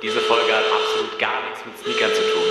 [0.00, 2.44] Diese Folge hat absolut gar nichts mit Sneakern zu tun.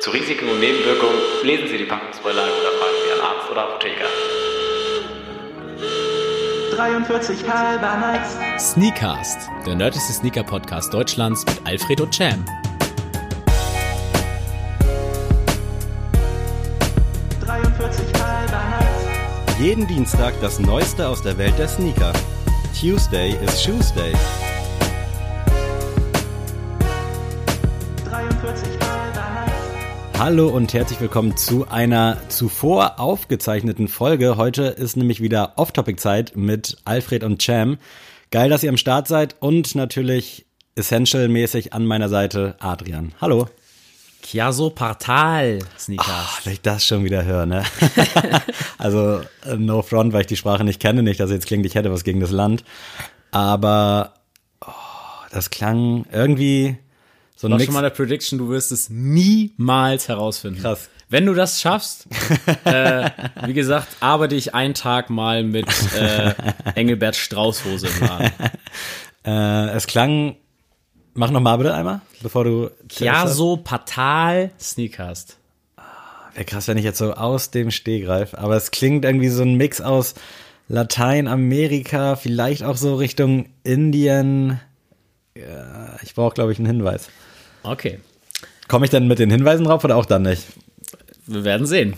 [0.00, 4.06] Zu Risiken und Nebenwirkungen lesen Sie die Packungsbeilage oder fragen Sie einen Arzt oder Apotheker.
[6.76, 8.72] 43 halber Nights.
[8.72, 12.44] Sneakcast, der nördlichste Sneaker-Podcast Deutschlands mit Alfred und Cham.
[17.44, 19.58] 43 halber Nights.
[19.58, 22.12] Jeden Dienstag das Neueste aus der Welt der Sneaker.
[22.78, 24.12] Tuesday is Shoes Day.
[30.18, 34.38] Hallo und herzlich willkommen zu einer zuvor aufgezeichneten Folge.
[34.38, 37.76] Heute ist nämlich wieder Off-Topic-Zeit mit Alfred und Cham.
[38.30, 43.12] Geil, dass ihr am Start seid und natürlich Essential-mäßig an meiner Seite Adrian.
[43.20, 43.46] Hallo.
[44.22, 46.06] Chiaso Partal Sneakers.
[46.08, 47.62] Ach, wenn ich das schon wieder höre, ne?
[48.78, 51.74] also, äh, no front, weil ich die Sprache nicht kenne, nicht, dass jetzt klingt, ich
[51.74, 52.64] hätte was gegen das Land.
[53.32, 54.14] Aber
[54.64, 54.70] oh,
[55.30, 56.78] das klang irgendwie
[57.36, 57.64] so ein Mix.
[57.64, 60.60] schon mal eine Prediction, du wirst es niemals herausfinden.
[60.62, 60.88] Krass.
[61.08, 62.08] Wenn du das schaffst,
[62.64, 63.10] äh,
[63.44, 66.34] wie gesagt, arbeite ich einen Tag mal mit äh,
[66.74, 68.32] Engelbert Straußhose im Laden.
[69.28, 70.36] Äh, es klang.
[71.14, 72.70] Mach noch mal bitte einmal, bevor du.
[72.88, 75.36] Chiaso Partal Sneakers.
[76.34, 78.34] Wäre krass, wenn ich jetzt so aus dem Stehgreif.
[78.34, 80.14] Aber es klingt irgendwie so ein Mix aus
[80.68, 84.60] Lateinamerika, vielleicht auch so Richtung Indien.
[85.34, 87.08] Ja, ich brauche, glaube ich, einen Hinweis.
[87.66, 87.98] Okay,
[88.68, 90.42] Komme ich denn mit den Hinweisen drauf oder auch dann nicht?
[91.26, 91.94] wir werden sehen.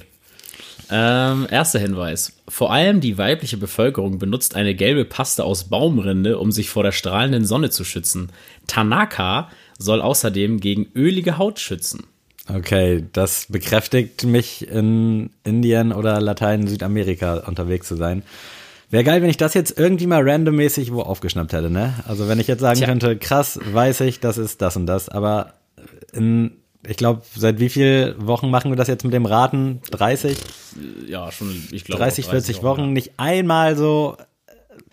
[0.90, 2.32] Ähm, erster Hinweis.
[2.48, 6.92] Vor allem die weibliche Bevölkerung benutzt eine gelbe Paste aus Baumrinde, um sich vor der
[6.92, 8.30] strahlenden Sonne zu schützen.
[8.66, 12.04] Tanaka soll außerdem gegen ölige Haut schützen.
[12.48, 18.22] Okay, das bekräftigt mich in Indien oder Latein, Südamerika unterwegs zu sein.
[18.90, 21.92] Wäre geil, wenn ich das jetzt irgendwie mal randommäßig wo aufgeschnappt hätte, ne?
[22.08, 22.86] Also wenn ich jetzt sagen Tja.
[22.88, 25.52] könnte, krass, weiß ich, das ist das und das, aber
[26.12, 26.52] in,
[26.86, 29.80] ich glaube, seit wie viel Wochen machen wir das jetzt mit dem Raten?
[29.90, 30.38] 30?
[31.06, 32.02] Ja, schon, ich glaube.
[32.02, 34.16] 30, 40 Wochen, nicht einmal so,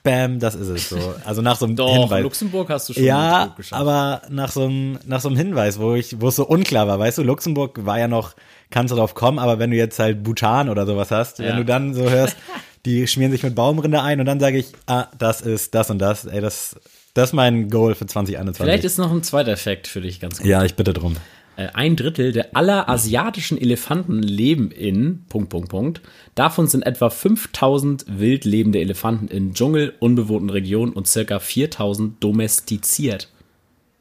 [0.04, 1.16] bam, das ist es so.
[1.26, 2.24] Also nach so einem Doch, Hinweis.
[2.24, 6.20] Luxemburg hast du schon Ja, aber nach so einem nach so einem Hinweis, wo ich
[6.22, 8.34] wo es so unklar war, weißt du, Luxemburg war ja noch
[8.72, 11.56] kannst du drauf kommen, aber wenn du jetzt halt Bhutan oder sowas hast, wenn Ja.
[11.58, 12.36] du dann so hörst,
[12.86, 16.00] die schmieren sich mit Baumrinde ein und dann sage ich, ah, das ist das und
[16.00, 16.76] das, ey, das
[17.16, 18.64] das ist mein Goal für 2021.
[18.64, 20.46] Vielleicht ist noch ein zweiter Effekt für dich ganz gut.
[20.46, 21.16] ja, ich bitte drum.
[21.56, 26.02] Äh, Ein Drittel der aller asiatischen Elefanten leben in Punkt, Punkt, Punkt.
[26.36, 33.30] Davon sind etwa 5000 wild lebende Elefanten in Dschungel, unbewohnten Regionen und circa 4000 domestiziert.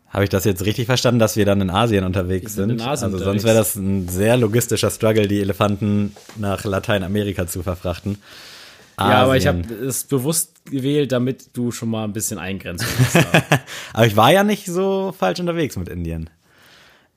[0.08, 2.80] Habe ich das jetzt richtig verstanden, dass wir dann in Asien unterwegs sind sind?
[2.80, 3.24] in Asien also unterwegs.
[3.24, 8.18] sonst wäre das ein sehr logistischer Struggle, die Elefanten nach Lateinamerika zu verfrachten.
[8.98, 13.16] Ja, aber ich habe es bewusst gewählt, damit du schon mal ein bisschen Eingrenzung hast.
[13.16, 13.42] da.
[13.92, 16.30] Aber ich war ja nicht so falsch unterwegs mit Indien.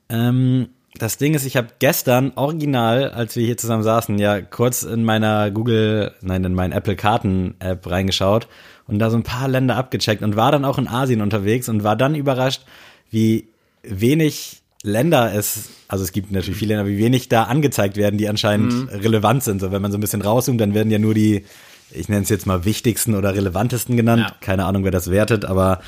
[0.08, 0.68] Ähm,
[0.98, 5.04] das Ding ist, ich habe gestern original, als wir hier zusammen saßen, ja kurz in
[5.04, 8.48] meiner Google, nein, in meinen Apple Karten App reingeschaut
[8.86, 11.84] und da so ein paar Länder abgecheckt und war dann auch in Asien unterwegs und
[11.84, 12.62] war dann überrascht,
[13.10, 13.48] wie
[13.82, 18.28] wenig Länder es, also es gibt natürlich viele Länder, wie wenig da angezeigt werden, die
[18.28, 19.60] anscheinend relevant sind.
[19.60, 21.44] So, wenn man so ein bisschen rauszoomt, dann werden ja nur die,
[21.90, 24.22] ich nenne es jetzt mal wichtigsten oder relevantesten genannt.
[24.26, 24.36] Ja.
[24.40, 25.80] Keine Ahnung, wer das wertet, aber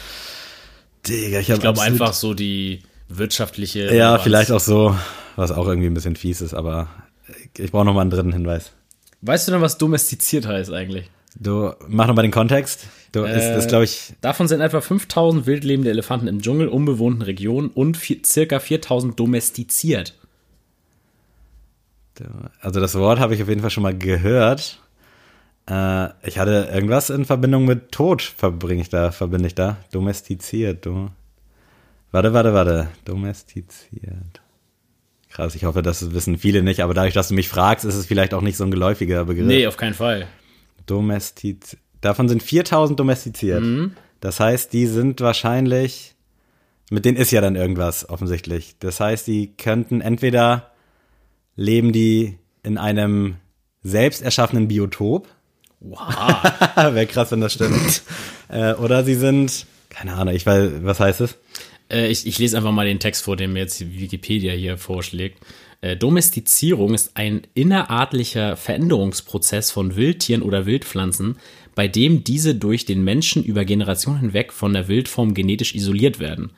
[1.07, 3.85] Digga, ich, Ich glaube einfach so die wirtschaftliche.
[3.85, 4.23] Ja, Relevanz.
[4.23, 4.97] vielleicht auch so,
[5.37, 6.89] was auch irgendwie ein bisschen fies ist, aber
[7.57, 8.73] ich brauche noch mal einen dritten Hinweis.
[9.23, 11.11] Weißt du denn, was domestiziert heißt eigentlich?
[11.39, 12.87] Du mach noch mal den Kontext.
[13.13, 17.23] Du ist Äh, das glaube ich Davon sind etwa 5000 wildlebende Elefanten im Dschungel, unbewohnten
[17.23, 20.15] Regionen und vier, circa 4000 domestiziert.
[22.61, 24.79] also das Wort habe ich auf jeden Fall schon mal gehört.
[25.69, 29.79] Äh, ich hatte irgendwas in Verbindung mit Tod verbringe ich da, verbinde ich da.
[29.93, 31.11] Domestiziert, du.
[32.11, 32.89] Warte, warte, warte.
[33.05, 34.41] Domestiziert.
[35.31, 38.07] Krass, ich hoffe, das wissen viele nicht, aber dadurch, dass du mich fragst, ist es
[38.07, 39.47] vielleicht auch nicht so ein geläufiger Begriff.
[39.47, 40.27] Nee, auf keinen Fall.
[40.87, 41.77] Domestiz.
[42.01, 43.63] Davon sind 4000 domestiziert.
[43.63, 43.93] Mhm.
[44.21, 46.15] Das heißt, die sind wahrscheinlich.
[46.91, 48.75] Mit denen ist ja dann irgendwas offensichtlich.
[48.81, 50.73] Das heißt, die könnten entweder
[51.55, 53.37] leben die in einem
[53.83, 55.29] selbst erschaffenen Biotop.
[55.81, 55.99] Wow.
[56.77, 58.03] Wäre krass, wenn das stimmt.
[58.49, 59.67] äh, oder sie sind.
[59.89, 61.37] Keine Ahnung, ich weiß, was heißt es?
[61.91, 65.39] Äh, ich, ich lese einfach mal den Text vor, den mir jetzt Wikipedia hier vorschlägt.
[65.81, 71.37] Äh, Domestizierung ist ein innerartlicher Veränderungsprozess von Wildtieren oder Wildpflanzen,
[71.75, 76.53] bei dem diese durch den Menschen über Generationen hinweg von der Wildform genetisch isoliert werden.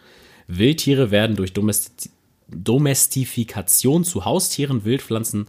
[0.48, 2.10] Wildtiere werden durch Domesti
[2.54, 5.46] Domestifikation zu Haustieren, Wildpflanzen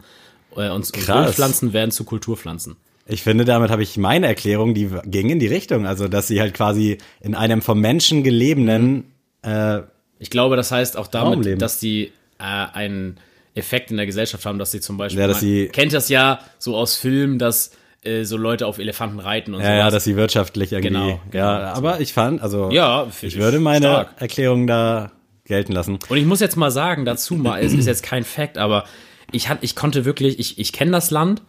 [0.56, 1.26] äh, und Krass.
[1.26, 2.76] Wildpflanzen werden zu Kulturpflanzen.
[3.06, 5.86] Ich finde, damit habe ich meine Erklärung, die ging in die Richtung.
[5.86, 9.04] Also, dass sie halt quasi in einem vom Menschen gelebenen
[9.42, 9.80] äh,
[10.18, 11.58] Ich glaube, das heißt auch damit, Traumleben.
[11.58, 13.18] dass die äh, einen
[13.54, 16.08] Effekt in der Gesellschaft haben, dass sie zum Beispiel, Ja, dass man sie- kennt das
[16.08, 17.72] ja so aus Filmen, dass
[18.04, 19.92] äh, so Leute auf Elefanten reiten und Ja, ja, sowas.
[19.94, 20.88] dass sie wirtschaftlich irgendwie.
[20.92, 21.70] Genau, ja, genau.
[21.72, 24.14] aber ich fand, also Ja, ich ich würde meine stark.
[24.20, 25.12] Erklärung da
[25.44, 25.98] gelten lassen.
[26.08, 28.84] Und ich muss jetzt mal sagen, dazu mal, es ist jetzt kein Fact, aber
[29.30, 31.42] ich, hat, ich konnte wirklich, ich, ich kenne das Land,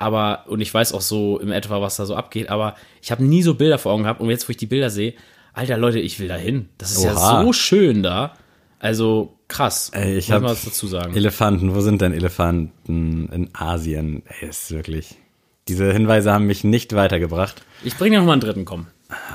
[0.00, 3.22] aber, und ich weiß auch so im etwa, was da so abgeht, aber ich habe
[3.22, 5.12] nie so Bilder vor Augen gehabt und jetzt, wo ich die Bilder sehe,
[5.52, 6.70] alter Leute, ich will da hin.
[6.78, 7.42] Das ist ja Oha.
[7.42, 8.34] so schön da.
[8.78, 9.90] Also krass.
[9.92, 11.14] Ey, ich Muss habe mal was dazu sagen.
[11.14, 14.22] Elefanten, wo sind denn Elefanten in Asien?
[14.40, 15.16] Ey, ist wirklich.
[15.68, 17.60] Diese Hinweise haben mich nicht weitergebracht.
[17.84, 18.86] Ich bringe noch mal einen dritten, komm.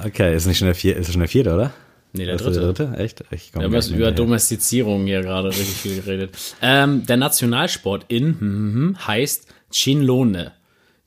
[0.03, 1.73] Okay, ist nicht schon der vierte, ist schon der vierte, oder?
[2.13, 2.59] Nee, der dritte.
[2.59, 2.97] Der dritte?
[2.97, 3.23] Echt?
[3.29, 4.11] Ich komm Wir haben gar jetzt nicht über.
[4.11, 6.31] Domestizierung hier gerade richtig viel geredet.
[6.63, 10.53] Ähm, der Nationalsport in hm, hm, hm, heißt Chinlone.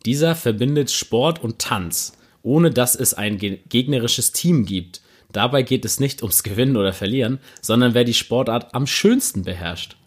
[0.08, 5.02] Dieser verbindet Sport und Tanz, ohne dass es ein ge gegnerisches Team gibt.
[5.32, 9.98] Dabei geht es nicht ums Gewinnen oder Verlieren, sondern wer die Sportart am schönsten beherrscht.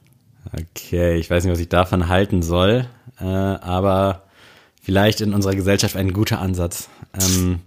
[0.53, 2.87] Okay, ich weiß nicht, was ich davon halten soll,
[3.19, 4.23] äh, aber
[4.81, 6.89] vielleicht in unserer Gesellschaft ein guter Ansatz.
[7.13, 7.59] Ähm,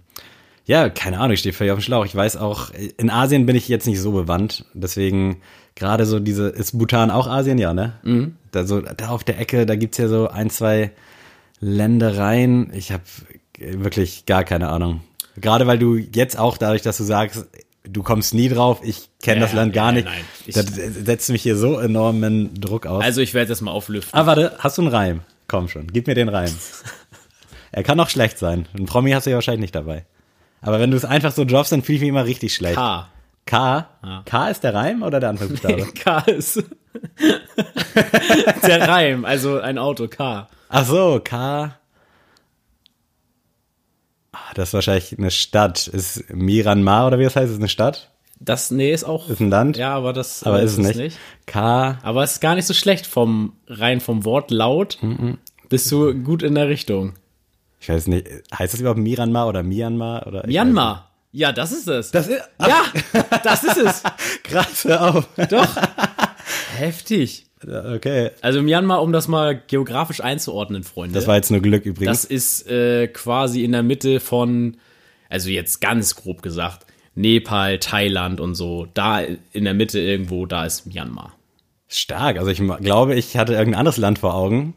[0.65, 2.05] ja, keine Ahnung, ich stehe völlig auf dem Schlauch.
[2.05, 5.37] Ich weiß auch, in Asien bin ich jetzt nicht so bewandt, deswegen
[5.75, 7.93] gerade so diese, ist Bhutan auch Asien, ja, ne?
[8.03, 8.35] Mhm.
[8.51, 10.91] Da, so, da auf der Ecke, da gibt's ja so ein, zwei
[11.59, 12.71] Ländereien.
[12.73, 13.03] Ich habe
[13.57, 15.01] wirklich gar keine Ahnung.
[15.37, 17.45] Gerade weil du jetzt auch dadurch, dass du sagst,
[17.83, 20.05] du kommst nie drauf, ich kenne Ja, das Land gar ja, nicht.
[20.05, 20.21] nein.
[20.45, 23.03] Ich- das setzt mich hier so enormen Druck aus.
[23.03, 24.17] Also ich werde das mal auflüften.
[24.19, 25.21] Ah, warte, hast du einen Reim?
[25.47, 26.51] Komm schon, gib mir den Reim.
[27.71, 28.67] er kann auch schlecht sein.
[28.77, 30.05] Ein Promi hast du ja wahrscheinlich nicht dabei.
[30.61, 32.75] Aber wenn du es einfach so droppst, dann fühle ich mich immer richtig schlecht.
[32.75, 33.07] K.
[33.45, 33.87] K?
[34.03, 34.23] Ja.
[34.25, 35.85] K ist der Reim oder der Anfangsbuchstabe?
[35.93, 36.63] K ist
[38.65, 40.47] der Reim, also ein Auto, K.
[40.77, 41.73] Ach so, K.
[44.33, 45.87] Ah, Das ist wahrscheinlich eine Stadt.
[45.87, 47.49] Ist Myanmar oder wie das heißt?
[47.51, 48.11] Ist eine Stadt?
[48.41, 49.29] Das, nee, ist auch.
[49.29, 49.77] Ist ein Land?
[49.77, 51.17] Ja, aber das Aber äh, ist es nicht.
[51.45, 51.97] K.
[52.03, 54.97] Aber es ist gar nicht so schlecht vom rein vom Wort laut.
[55.69, 57.13] Bist du gut in der Richtung.
[57.79, 58.27] Ich weiß nicht.
[58.53, 60.27] Heißt das überhaupt Myanmar oder Myanmar?
[60.27, 61.09] Oder Myanmar.
[61.31, 62.07] Ja, das ist es.
[62.13, 62.15] nicht.
[62.15, 62.83] Das ist, ja,
[63.43, 64.03] das ist es.
[64.43, 65.27] krass, hör auf.
[65.49, 65.67] Doch.
[66.75, 67.45] Heftig.
[67.63, 68.31] Okay.
[68.41, 71.15] Also Myanmar, um das mal geografisch einzuordnen, Freunde.
[71.15, 72.21] Das war jetzt nur Glück übrigens.
[72.21, 74.77] Das ist äh, quasi in der Mitte von,
[75.29, 76.85] also jetzt ganz grob gesagt,
[77.15, 78.87] Nepal, Thailand und so.
[78.93, 81.33] Da in der Mitte irgendwo, da ist Myanmar.
[81.87, 82.37] Stark.
[82.37, 84.73] Also ich glaube, ich hatte irgendein anderes Land vor Augen.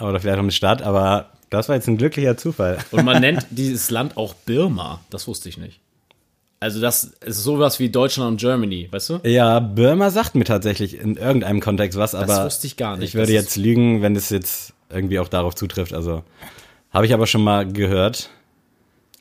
[0.00, 2.78] Oder vielleicht auch eine Stadt, aber das war jetzt ein glücklicher Zufall.
[2.90, 5.00] Und man nennt dieses Land auch Birma.
[5.10, 5.80] Das wusste ich nicht.
[6.62, 9.20] Also das ist sowas wie Deutschland und Germany, weißt du?
[9.24, 13.08] Ja, Burma sagt mir tatsächlich in irgendeinem Kontext was, aber wusste ich gar nicht.
[13.08, 15.92] Ich würde Das jetzt lügen, wenn es jetzt irgendwie auch darauf zutrifft.
[15.92, 16.22] Also
[16.92, 18.30] habe ich aber schon mal gehört.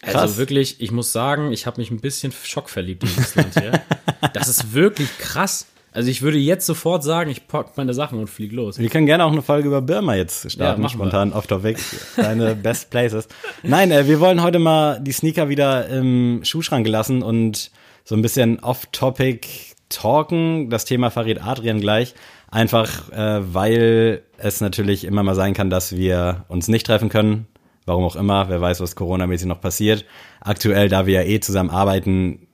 [0.03, 0.15] Krass.
[0.15, 3.81] Also wirklich, ich muss sagen, ich habe mich ein bisschen schockverliebt in dieses Land hier.
[4.33, 5.65] Das ist wirklich krass.
[5.93, 8.79] Also ich würde jetzt sofort sagen, ich pack meine Sachen und flieg los.
[8.79, 11.79] Wir können gerne auch eine Folge über Burma jetzt starten, Ja, spontan off topic.
[12.15, 13.27] Deine Best Places.
[13.61, 17.71] Nein, äh, wir wollen heute mal die Sneaker wieder im Schuhschrank lassen und
[18.05, 19.47] so ein bisschen off topic
[19.89, 20.69] talken.
[20.69, 22.15] Das Thema verrät Adrian gleich.
[22.49, 27.47] Einfach, äh, weil es natürlich immer mal sein kann, dass wir uns nicht treffen können.
[27.85, 28.47] Warum auch immer.
[28.47, 30.05] Wer weiß, was Corona-mäßig noch passiert.
[30.39, 32.47] Aktuell, da wir ja eh zusammen arbeiten,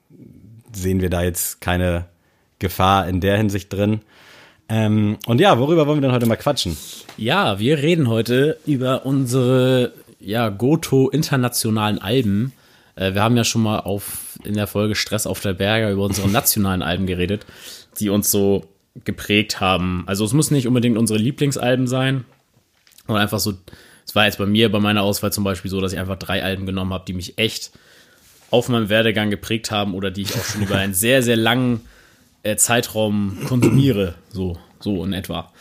[0.72, 2.06] sehen wir da jetzt keine
[2.58, 4.00] Gefahr in der Hinsicht drin.
[4.68, 6.76] Ähm, und ja, worüber wollen wir denn heute mal quatschen?
[7.16, 12.52] Ja, wir reden heute über unsere ja, Goto internationalen Alben.
[12.96, 16.02] Äh, wir haben ja schon mal auf, in der Folge Stress auf der Berge über
[16.02, 17.46] unsere nationalen Alben geredet,
[17.98, 18.66] die uns so
[19.04, 20.04] geprägt haben.
[20.06, 22.24] Also es muss nicht unbedingt unsere Lieblingsalben sein,
[23.06, 23.54] sondern einfach so,
[24.06, 26.42] es war jetzt bei mir, bei meiner Auswahl zum Beispiel so, dass ich einfach drei
[26.42, 27.70] Alben genommen habe, die mich echt
[28.50, 31.80] auf meinem Werdegang geprägt haben oder die ich auch schon über einen sehr, sehr langen
[32.48, 35.52] äh, Zeitraum konsumiere, so, so in etwa.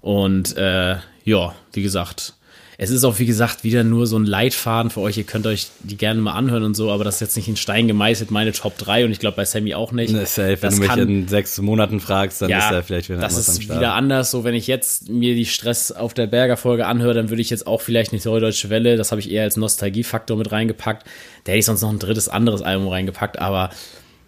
[0.00, 2.34] Und äh, ja, wie gesagt,
[2.82, 5.18] es ist auch, wie gesagt, wieder nur so ein Leitfaden für euch.
[5.18, 7.56] Ihr könnt euch die gerne mal anhören und so, aber das ist jetzt nicht in
[7.56, 10.14] Stein gemeißelt, meine Top 3 und ich glaube bei Sammy auch nicht.
[10.14, 12.82] Ne, safe, wenn das du mich kann, in sechs Monaten fragst, dann ja, ist er
[12.82, 14.30] vielleicht wieder das anders am ist wieder anders.
[14.30, 17.50] So, wenn ich jetzt mir die Stress auf der Berger Folge anhöre, dann würde ich
[17.50, 21.06] jetzt auch vielleicht nicht Neue Deutsche Welle, das habe ich eher als Nostalgiefaktor mit reingepackt.
[21.44, 23.68] Da hätte ich sonst noch ein drittes anderes Album reingepackt, aber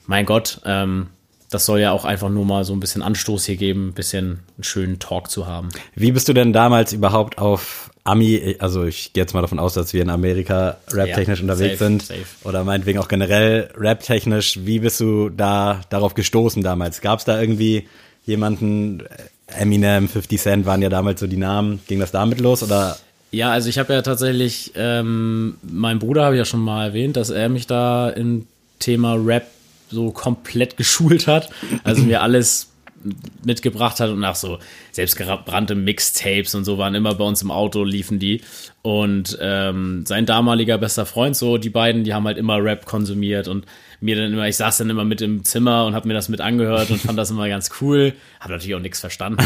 [0.07, 1.07] mein Gott, ähm,
[1.53, 4.41] das soll ja auch einfach nur mal so ein bisschen Anstoß hier geben, ein bisschen
[4.57, 5.69] einen schönen Talk zu haben.
[5.95, 9.75] Wie bist du denn damals überhaupt auf Ami, also ich gehe jetzt mal davon aus,
[9.75, 12.25] dass wir in Amerika rap-technisch Ja, unterwegs safe, sind safe.
[12.43, 14.59] oder meinetwegen auch generell rap-technisch.
[14.65, 17.01] Wie bist du da darauf gestoßen damals?
[17.01, 17.87] Gab es da irgendwie
[18.27, 19.05] jemanden,
[19.47, 22.97] Eminem, 50 Cent waren ja damals so die Namen, ging das damit los oder
[23.31, 27.17] Ja, also ich habe ja tatsächlich, ähm, mein Bruder habe ich ja schon mal erwähnt,
[27.17, 28.47] dass er mich da im
[28.81, 29.47] Thema Rap
[29.93, 31.51] so komplett geschult hat.
[31.85, 32.73] Also mir alles
[33.45, 34.59] mitgebracht hat und auch so
[34.93, 38.43] selbstgebrannte Mixtapes und so waren immer bei uns im Auto, liefen die.
[38.83, 43.49] Und ähm, sein damaliger bester Freund, so die beiden, die haben halt immer Rap konsumiert
[43.49, 43.67] und
[44.01, 46.41] mir dann immer, ich saß dann immer mit im Zimmer und habe mir das mit
[46.41, 48.15] angehört und fand das immer ganz cool.
[48.41, 49.45] Habe natürlich auch nichts verstanden.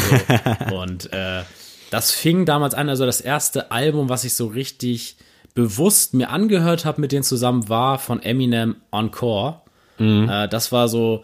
[0.69, 0.75] So.
[0.77, 1.43] und äh,
[1.91, 5.17] das fing damals an, also das erste Album, was ich so richtig
[5.55, 9.63] bewusst mir angehört habe mit denen zusammen, war von Eminem Encore.
[9.99, 10.29] Mhm.
[10.29, 11.23] Äh, das war so,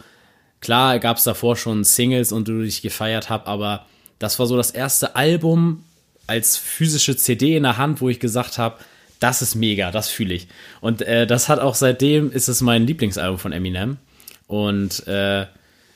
[0.61, 3.87] klar gab es davor schon Singles und du dich gefeiert hab, aber
[4.19, 5.85] das war so das erste Album
[6.27, 8.77] als physische CD in der Hand, wo ich gesagt habe,
[9.19, 10.49] das ist mega, das fühle ich.
[10.81, 13.99] Und äh, das hat auch seitdem ist es mein Lieblingsalbum von Eminem
[14.47, 15.47] und äh,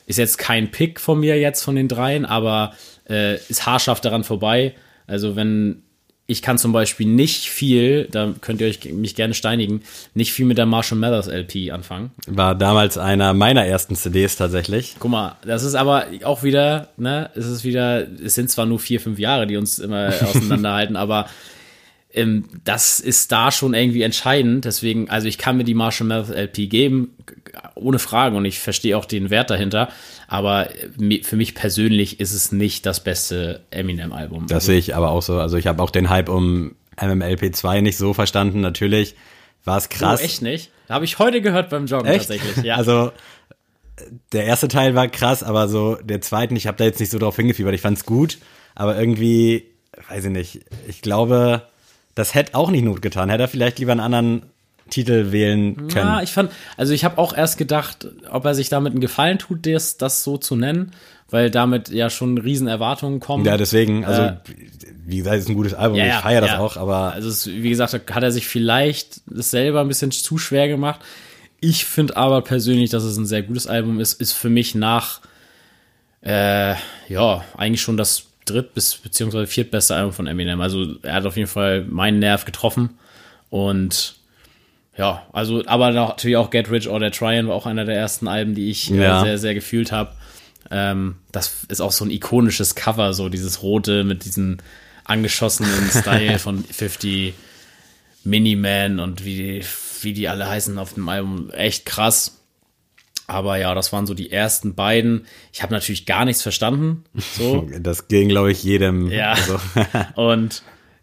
[0.06, 2.74] ist jetzt kein Pick von mir jetzt von den dreien, aber
[3.08, 4.74] äh, ist haarscharf daran vorbei.
[5.06, 5.82] Also wenn
[6.28, 9.82] ich kann zum Beispiel nicht viel, da könnt ihr euch mich gerne steinigen,
[10.14, 12.10] nicht viel mit der Marshall Mathers LP anfangen.
[12.26, 14.96] War damals einer meiner ersten CDs tatsächlich.
[14.98, 18.80] Guck mal, das ist aber auch wieder, ne, es ist wieder, es sind zwar nur
[18.80, 21.28] vier, fünf Jahre, die uns immer auseinanderhalten, aber
[22.12, 24.64] ähm, das ist da schon irgendwie entscheidend.
[24.64, 27.14] Deswegen, also ich kann mir die Marshall Mathers LP geben,
[27.74, 29.88] ohne Frage, und ich verstehe auch den Wert dahinter.
[30.28, 30.68] Aber
[31.22, 34.46] für mich persönlich ist es nicht das beste Eminem-Album.
[34.46, 35.38] Das also, sehe ich aber auch so.
[35.38, 38.60] Also ich habe auch den Hype um MMLP 2 nicht so verstanden.
[38.60, 39.14] Natürlich
[39.64, 40.20] war es krass.
[40.20, 40.70] Oh, echt nicht?
[40.88, 42.28] Habe ich heute gehört beim Joggen echt?
[42.28, 42.64] tatsächlich.
[42.64, 42.76] Ja.
[42.86, 43.12] Also
[44.32, 47.18] der erste Teil war krass, aber so der zweite, ich habe da jetzt nicht so
[47.18, 47.74] drauf hingefiebert.
[47.74, 48.38] Ich fand es gut,
[48.74, 49.64] aber irgendwie,
[50.10, 50.60] weiß ich nicht.
[50.86, 51.62] Ich glaube,
[52.14, 53.30] das hätte auch nicht Not getan.
[53.30, 54.42] Hätte er vielleicht lieber einen anderen
[54.90, 56.06] Titel wählen können.
[56.06, 59.38] Ja, ich fand, also ich habe auch erst gedacht, ob er sich damit einen Gefallen
[59.38, 60.92] tut, das, das so zu nennen,
[61.28, 63.44] weil damit ja schon riesen Erwartungen kommen.
[63.44, 64.36] Ja, deswegen, also äh,
[65.04, 66.58] wie gesagt, es ist ein gutes Album, ja, ich feiere das ja.
[66.58, 67.12] auch, aber.
[67.12, 71.00] Also es, wie gesagt, hat er sich vielleicht das selber ein bisschen zu schwer gemacht.
[71.60, 75.20] Ich finde aber persönlich, dass es ein sehr gutes Album ist, ist für mich nach,
[76.22, 76.74] äh,
[77.08, 80.60] ja, eigentlich schon das dritt- bis beziehungsweise viertbeste Album von Eminem.
[80.60, 82.90] Also er hat auf jeden Fall meinen Nerv getroffen
[83.50, 84.16] und
[84.96, 88.28] ja, also, aber natürlich auch Get Rich or Dead Tryin' war auch einer der ersten
[88.28, 89.20] Alben, die ich äh, ja.
[89.20, 90.12] äh, sehr, sehr gefühlt habe.
[90.70, 94.58] Ähm, das ist auch so ein ikonisches Cover, so dieses rote mit diesem
[95.04, 97.34] angeschossenen Style von 50
[98.24, 99.64] Miniman und wie,
[100.02, 101.50] wie die alle heißen auf dem Album.
[101.50, 102.40] Echt krass.
[103.28, 105.26] Aber ja, das waren so die ersten beiden.
[105.52, 107.04] Ich habe natürlich gar nichts verstanden.
[107.36, 107.68] So.
[107.80, 109.10] Das ging, glaube ich, jedem.
[109.10, 109.36] Ja.
[109.36, 109.60] So.
[110.20, 110.62] und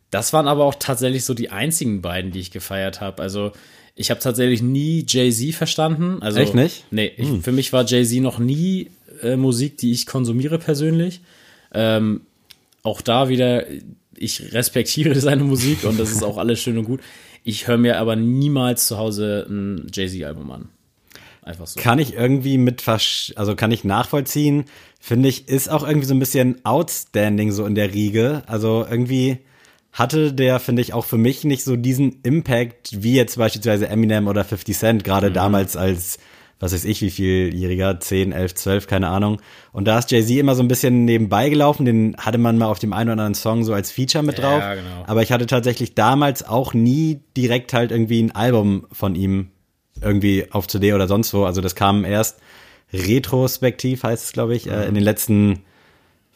[0.09, 3.21] das waren aber auch tatsächlich so die einzigen beiden, die ich gefeiert habe.
[3.21, 3.51] Also
[3.95, 6.17] ich habe tatsächlich nie Jay-Z verstanden.
[6.21, 6.85] Also, Echt nicht?
[6.91, 7.43] Nee, ich, hm.
[7.43, 8.89] für mich war Jay-Z noch nie
[9.21, 11.21] äh, Musik, die ich konsumiere persönlich.
[11.73, 12.21] Ähm,
[12.81, 13.65] auch da wieder,
[14.15, 17.01] ich respektiere seine Musik und das ist auch alles schön und gut.
[17.43, 20.69] Ich höre mir aber niemals zu Hause ein Jay-Z-Album an.
[21.43, 21.79] Einfach so.
[21.79, 24.65] Kann ich irgendwie mit, also kann ich nachvollziehen.
[24.99, 28.43] Finde ich, ist auch irgendwie so ein bisschen outstanding so in der Riege.
[28.47, 29.39] Also irgendwie,
[29.93, 34.27] hatte der, finde ich, auch für mich nicht so diesen Impact wie jetzt beispielsweise Eminem
[34.27, 35.35] oder 50 Cent, gerade mhm.
[35.35, 36.17] damals als,
[36.59, 39.39] was weiß ich, wie vieljähriger, 10, 11, 12, keine Ahnung.
[39.71, 42.79] Und da ist Jay-Z immer so ein bisschen nebenbei gelaufen, den hatte man mal auf
[42.79, 44.61] dem einen oder anderen Song so als Feature mit drauf.
[44.61, 45.03] Ja, genau.
[45.05, 49.51] Aber ich hatte tatsächlich damals auch nie direkt halt irgendwie ein Album von ihm
[50.01, 51.45] irgendwie auf CD oder sonst wo.
[51.45, 52.39] Also das kam erst
[52.91, 54.71] retrospektiv, heißt es, glaube ich, mhm.
[54.71, 55.59] äh, in den letzten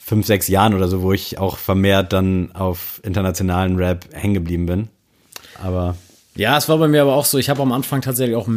[0.08, 4.66] fünf, sechs Jahren oder so, wo ich auch vermehrt dann auf internationalen Rap hängen geblieben
[4.66, 4.88] bin.
[5.62, 5.98] Aber.
[6.34, 8.48] Ja, es war bei mir aber auch so, ich habe am Anfang tatsächlich auch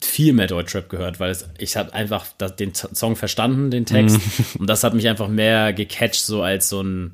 [0.00, 2.24] viel mehr Deutschrap gehört, weil es, ich habe einfach
[2.58, 4.16] den Song verstanden, den Text.
[4.16, 4.44] Mhm.
[4.60, 7.12] Und das hat mich einfach mehr gecatcht, so als so ein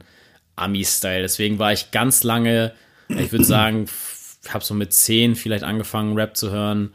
[0.55, 1.23] Ami-Style.
[1.23, 2.73] Deswegen war ich ganz lange,
[3.09, 3.87] ich würde sagen,
[4.49, 6.95] habe so mit zehn vielleicht angefangen, Rap zu hören.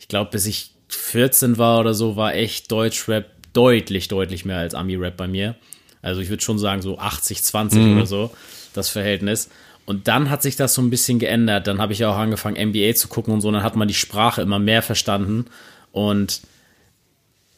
[0.00, 4.74] Ich glaube, bis ich 14 war oder so, war echt Deutschrap deutlich, deutlich mehr als
[4.74, 5.54] Ami-Rap bei mir.
[6.04, 7.96] Also ich würde schon sagen, so 80, 20 mhm.
[7.96, 8.30] oder so,
[8.74, 9.48] das Verhältnis.
[9.86, 11.66] Und dann hat sich das so ein bisschen geändert.
[11.66, 13.50] Dann habe ich auch angefangen, NBA zu gucken und so.
[13.50, 15.46] Dann hat man die Sprache immer mehr verstanden.
[15.92, 16.42] Und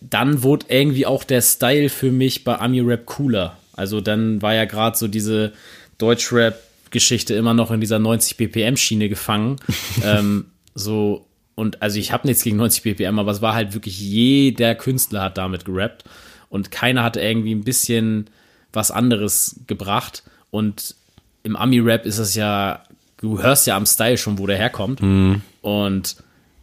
[0.00, 3.56] dann wurde irgendwie auch der Style für mich bei Ami-Rap cooler.
[3.74, 5.52] Also dann war ja gerade so diese
[5.98, 9.56] Deutsch-Rap-Geschichte immer noch in dieser 90 BPM-Schiene gefangen.
[10.04, 14.00] ähm, so, und also ich habe nichts gegen 90 BPM, aber es war halt wirklich
[14.00, 16.04] jeder Künstler hat damit gerappt
[16.48, 18.28] und keiner hatte irgendwie ein bisschen
[18.76, 20.22] was anderes gebracht.
[20.50, 20.94] Und
[21.42, 22.82] im Ami-Rap ist es ja,
[23.16, 25.02] du hörst ja am Style schon, wo der herkommt.
[25.02, 25.42] Mhm.
[25.62, 26.16] Und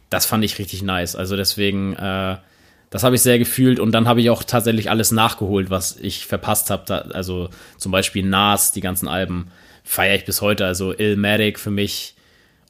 [0.08, 1.16] das fand ich richtig nice.
[1.16, 2.36] Also deswegen, äh,
[2.90, 6.26] das habe ich sehr gefühlt und dann habe ich auch tatsächlich alles nachgeholt, was ich
[6.26, 7.12] verpasst habe.
[7.14, 9.48] Also zum Beispiel Nas, die ganzen Alben
[9.82, 10.64] feiere ich bis heute.
[10.64, 12.14] Also Illmatic für mich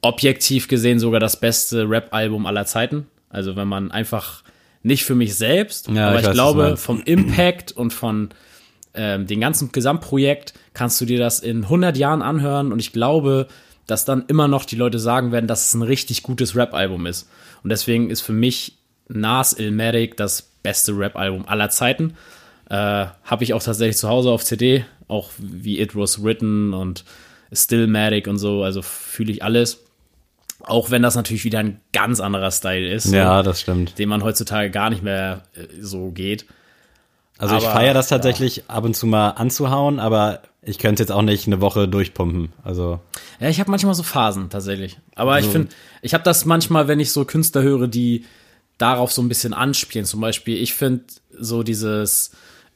[0.00, 3.06] objektiv gesehen sogar das beste Rap-Album aller Zeiten.
[3.28, 4.42] Also wenn man einfach
[4.82, 8.28] Nicht für mich selbst, Ja, aber ich ich, glaube, vom Impact und von
[8.94, 13.48] ähm, dem ganzen Gesamtprojekt kannst du dir das in 100 Jahren anhören und ich glaube,
[13.86, 17.28] dass dann immer noch die Leute sagen werden, dass es ein richtig gutes Rap-Album ist.
[17.62, 22.14] Und deswegen ist für mich Nas Illmatic das beste Rap-Album aller Zeiten.
[22.70, 22.74] Äh,
[23.24, 27.04] Habe ich auch tatsächlich zu Hause auf CD, auch wie It Was Written und
[27.52, 29.80] Stillmatic und so, also fühle ich alles.
[30.60, 33.98] Auch wenn das natürlich wieder ein ganz anderer Style ist, Ja, das stimmt.
[33.98, 36.46] den man heutzutage gar nicht mehr äh, so geht.
[37.38, 41.10] Also ich Aber, feiere das tatsächlich ab und zu mal anzuhauen, aber ich könnte jetzt
[41.10, 42.52] auch nicht eine Woche durchpumpen.
[42.62, 43.00] Also
[43.40, 44.98] Ja, ich habe manchmal so Phasen tatsächlich.
[45.14, 45.68] Aber ich finde,
[46.00, 48.24] ich habe das manchmal, wenn ich so Künstler höre, die
[48.78, 50.06] darauf so ein bisschen anspielen.
[50.06, 51.04] Zum Beispiel, ich finde
[51.38, 52.32] so dieses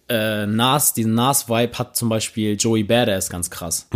[0.09, 3.89] äh, Nas, diesen Nas-Vibe hat zum Beispiel Joey Badass ganz krass.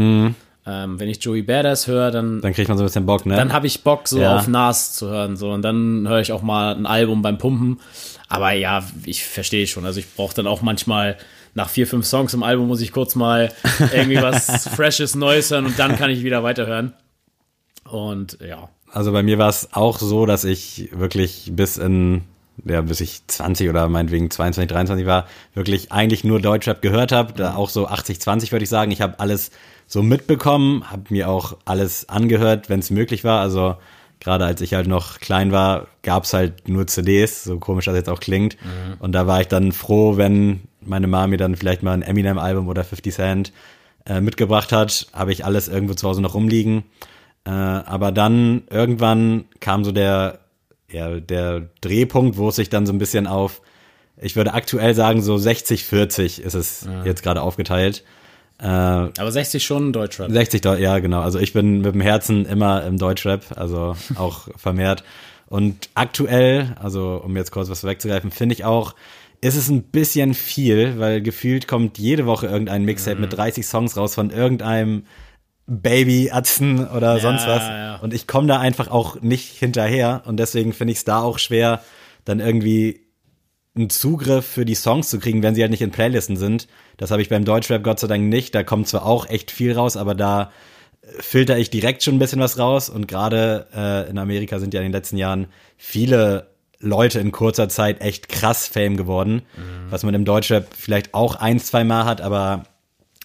[0.65, 3.35] Ähm, wenn ich Joey Badass höre, dann dann kriegt man so ein bisschen Bock, ne?
[3.35, 4.37] dann habe ich Bock, so Ja.
[4.37, 5.37] auf Nas zu hören.
[5.37, 5.51] So.
[5.51, 7.81] Und dann höre ich auch mal ein Album beim Pumpen.
[8.29, 9.85] Aber ja, ich verstehe schon.
[9.85, 11.17] Also ich brauche dann auch manchmal
[11.55, 13.53] nach vier, fünf Songs im Album muss ich kurz mal
[13.93, 16.93] irgendwie was Freshes, Neues hören und dann kann ich wieder weiterhören.
[17.85, 18.69] Und ja.
[18.91, 22.23] Also bei mir war es auch so, dass ich wirklich bis in,
[22.65, 27.33] ja, bis ich 20 oder meinetwegen 22, 23 war, wirklich eigentlich nur Deutschrap gehört habe.
[27.33, 28.91] Da auch so 80, 20 würde ich sagen.
[28.93, 29.51] Ich habe alles
[29.93, 33.43] so mitbekommen, habe mir auch alles angehört, wenn es möglich war.
[33.43, 33.77] Also
[34.21, 37.95] gerade als ich halt noch klein war, gab es halt nur CDs, so komisch das
[37.95, 38.57] jetzt auch klingt.
[39.01, 42.69] Und da war ich dann froh, wenn meine Mama mir dann vielleicht mal ein Eminem-Album
[42.69, 43.53] oder 50 Cent
[44.07, 46.85] äh, mitgebracht hat, habe ich alles irgendwo zu Hause noch rumliegen.
[47.45, 50.39] Äh, aber dann irgendwann kam so der,
[50.91, 53.61] ja, der Drehpunkt, wo es sich dann so ein bisschen auf,
[54.17, 58.05] ich würde aktuell sagen, so 60-40 ist es jetzt gerade aufgeteilt.
[58.63, 60.31] Äh, Aber 60 schon Deutschrap.
[60.31, 61.21] 60, Deu- ja genau.
[61.21, 65.03] Also ich bin mit dem Herzen immer im Deutschrap, also auch vermehrt.
[65.47, 68.95] Und aktuell, also um jetzt kurz was wegzugreifen, finde ich auch,
[69.41, 73.97] ist es ein bisschen viel, weil gefühlt kommt jede Woche irgendein Mixtape mit 30 Songs
[73.97, 75.05] raus von irgendeinem
[75.67, 77.63] Baby, Atzen oder sonst was.
[77.63, 77.97] ja.
[77.97, 80.23] Und ich komme da einfach auch nicht hinterher.
[80.27, 81.83] Und deswegen finde ich es da auch schwer,
[82.25, 83.01] dann irgendwie
[83.75, 86.69] einen Zugriff für die Songs zu kriegen, wenn sie halt nicht in Playlisten sind.
[86.99, 88.55] Das habe ich beim Deutschrap Gott sei Dank nicht.
[88.55, 90.53] Da kommt zwar auch echt viel raus, aber da
[91.19, 92.91] filter ich direkt schon ein bisschen was raus.
[92.91, 97.69] Und gerade äh, in Amerika sind ja in den letzten Jahren viele Leute in kurzer
[97.69, 99.43] Zeit echt krass Fame geworden,
[99.89, 102.65] was man im Deutschrap vielleicht auch ein, zwei Mal hat, aber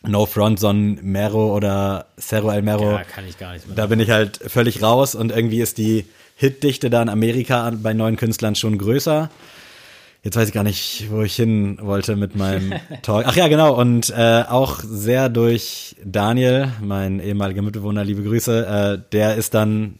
[0.03, 2.91] No Front, Son Mero oder Cerro El Mero.
[2.91, 3.75] Ja, kann ich gar nicht mehr.
[3.75, 6.05] Da bin ich halt völlig raus und irgendwie ist die
[6.35, 9.31] Hitdichte da in Amerika bei neuen Künstlern schon größer.
[10.23, 13.25] Jetzt weiß ich gar nicht, wo ich hin wollte mit meinem Talk.
[13.27, 13.79] Ach ja, genau.
[13.79, 19.99] Und äh, auch sehr durch Daniel, mein ehemaliger Mitbewohner, liebe Grüße, äh, der ist dann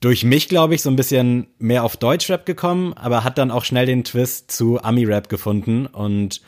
[0.00, 3.64] durch mich, glaube ich, so ein bisschen mehr auf Deutschrap gekommen, aber hat dann auch
[3.64, 6.40] schnell den Twist zu Ami-Rap gefunden und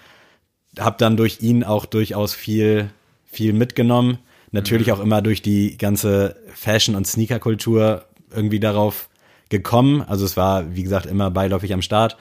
[0.78, 2.90] habe dann durch ihn auch durchaus viel,
[3.24, 4.18] viel mitgenommen.
[4.50, 8.04] Natürlich auch immer durch die ganze Fashion- und Sneaker-Kultur
[8.34, 9.08] irgendwie darauf
[9.48, 10.02] gekommen.
[10.02, 12.16] Also es war, wie gesagt, immer beiläufig am Start.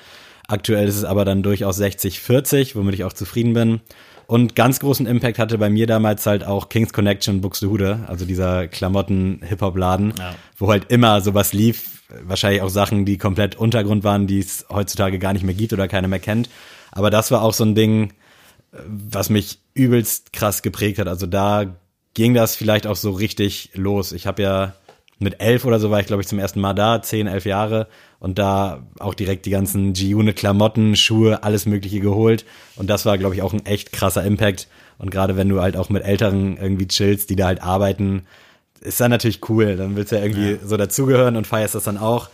[0.47, 3.81] Aktuell ist es aber dann durchaus 60-40, womit ich auch zufrieden bin.
[4.27, 8.67] Und ganz großen Impact hatte bei mir damals halt auch Kings Connection Buxtehude, also dieser
[8.67, 10.35] Klamotten-Hip-Hop-Laden, Ja.
[10.57, 12.03] wo halt immer sowas lief.
[12.23, 15.87] Wahrscheinlich auch Sachen, die komplett Untergrund waren, die es heutzutage gar nicht mehr gibt oder
[15.87, 16.49] keiner mehr kennt.
[16.91, 18.13] Aber das war auch so ein Ding,
[18.71, 21.07] was mich übelst krass geprägt hat.
[21.07, 21.65] Also da
[22.13, 24.11] ging das vielleicht auch so richtig los.
[24.11, 24.73] Ich habe ja
[25.19, 27.87] mit elf oder so war ich, glaube ich, zum ersten Mal da, zehn, elf Jahre
[28.19, 32.45] und da auch direkt die ganzen G-Unit-Klamotten, Schuhe, alles Mögliche geholt.
[32.75, 34.67] Und das war, glaube ich, auch ein echt krasser Impact.
[34.97, 38.23] Und gerade wenn du halt auch mit Älteren irgendwie chillst, die da halt arbeiten,
[38.81, 39.75] ist dann natürlich cool.
[39.75, 42.29] Dann willst du ja irgendwie so dazugehören und feierst das dann auch.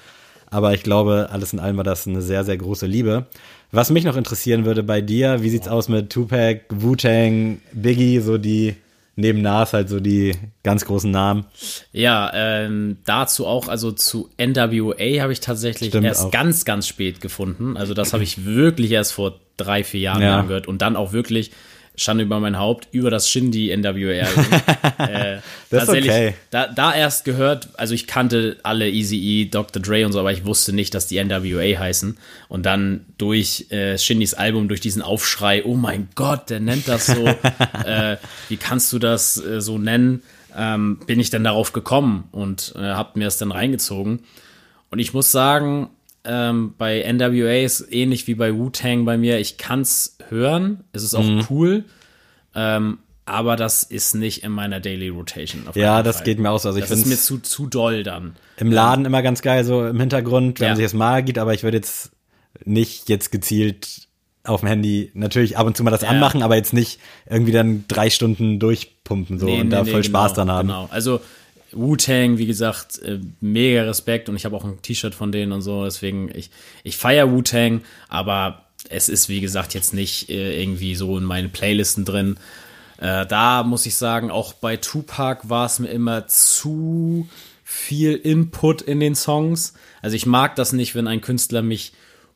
[0.52, 3.28] Aber ich glaube, alles in allem war das eine sehr, sehr große Liebe.
[3.72, 8.40] Was mich noch interessieren würde bei dir, wie sieht's aus mit Tupac, Wu-Tang, Biggie, so
[8.40, 8.76] die
[9.20, 11.46] neben Nas halt so die ganz großen Namen?
[11.92, 16.32] Ja, ähm, dazu auch, also zu NWA habe ich tatsächlich Stimmt erst auch.
[16.32, 17.78] ganz, ganz spät gefunden.
[17.78, 20.40] Also das habe ich wirklich erst vor drei, vier Jahren Ja.
[20.40, 21.52] angehört und dann auch wirklich
[22.00, 24.26] Schande über mein Haupt über das Shindy NWA.
[24.26, 24.46] Album.
[25.00, 26.34] äh, Das ist okay.
[26.50, 29.82] Da, da erst gehört, also ich kannte alle Easy Dr.
[29.82, 32.18] Dre und so, aber ich wusste nicht, dass die NWA heißen.
[32.48, 37.06] Und dann durch äh, Shindys Album, durch diesen Aufschrei, oh mein Gott, der nennt das
[37.06, 37.28] so,
[37.86, 40.24] äh, wie kannst du das äh, so nennen?
[40.58, 44.22] Ähm, bin ich dann darauf gekommen und äh, habe mir es dann reingezogen.
[44.90, 45.90] Und ich muss sagen,
[46.24, 49.40] ähm, bei NWA ist ähnlich wie bei Wu-Tang bei mir.
[49.40, 51.46] Ich kann's hören, es ist auch Mhm.
[51.50, 51.86] cool,
[52.56, 55.68] ähm, aber das ist nicht in meiner Daily Rotation.
[55.68, 56.26] auf Ja, das Fall.
[56.26, 56.70] geht mir auch so.
[56.70, 58.36] Also ich das ist mir zu, zu doll dann.
[58.58, 60.70] im Laden immer ganz geil, so im Hintergrund, wenn Ja.
[60.72, 62.12] man sich das mal gibt, aber ich würde jetzt
[62.66, 64.08] nicht jetzt gezielt
[64.44, 66.10] auf dem Handy natürlich ab und zu mal das Ja.
[66.10, 69.92] anmachen, aber jetzt nicht irgendwie dann drei Stunden durchpumpen so Nee, und nee, da nee,
[69.92, 70.68] voll Spaß genau, dran haben.
[70.70, 70.88] Genau.
[70.92, 71.22] Also
[71.72, 75.62] Wu-Tang, wie gesagt, äh, mega Respekt und ich habe auch ein T-Shirt von denen und
[75.62, 76.50] so, deswegen ich
[76.84, 81.52] ich feier Wu-Tang, aber es ist wie gesagt jetzt nicht äh, irgendwie so in meinen
[81.52, 82.38] Playlisten drin.
[82.98, 87.28] Äh, da muss ich sagen, auch bei Tupac war es mir immer zu
[87.64, 89.74] viel Input in den Songs.
[90.02, 91.94] Also ich mag das nicht, wenn ein Künstler mich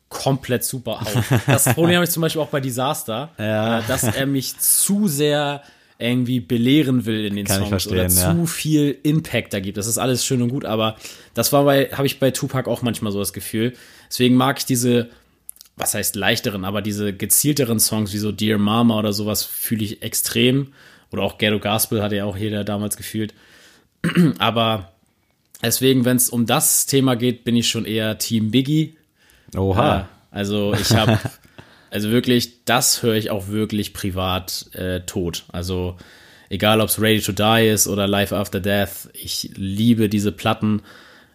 [0.08, 1.40] komplett super haut.
[1.46, 3.80] Das Problem habe ich zum Beispiel auch bei Disaster, Ja.
[3.80, 5.62] äh, dass er mich zu sehr
[5.98, 8.46] irgendwie belehren will in den Kann Songs oder zu ja.
[8.46, 9.76] viel Impact da gibt.
[9.76, 10.96] Das ist alles schön und gut, aber
[11.34, 13.74] das war bei, habe ich bei Tupac auch manchmal so das Gefühl.
[14.08, 15.08] Deswegen mag ich diese,
[15.76, 20.02] was heißt leichteren, aber diese gezielteren Songs wie so Dear Mama oder sowas fühle ich
[20.02, 20.72] extrem.
[21.10, 23.34] Oder auch Ghetto Gospel hat ja auch jeder damals gefühlt.
[24.38, 24.92] aber
[25.62, 28.96] deswegen, wenn es um das Thema geht, bin ich schon eher Team Biggie.
[29.56, 29.86] Oha.
[29.86, 31.18] Ja, also ich habe,
[31.90, 35.44] also wirklich, das höre ich auch wirklich privat äh, tot.
[35.52, 35.96] Also
[36.48, 40.82] egal, ob es Ready to Die ist oder Life After Death, ich liebe diese Platten.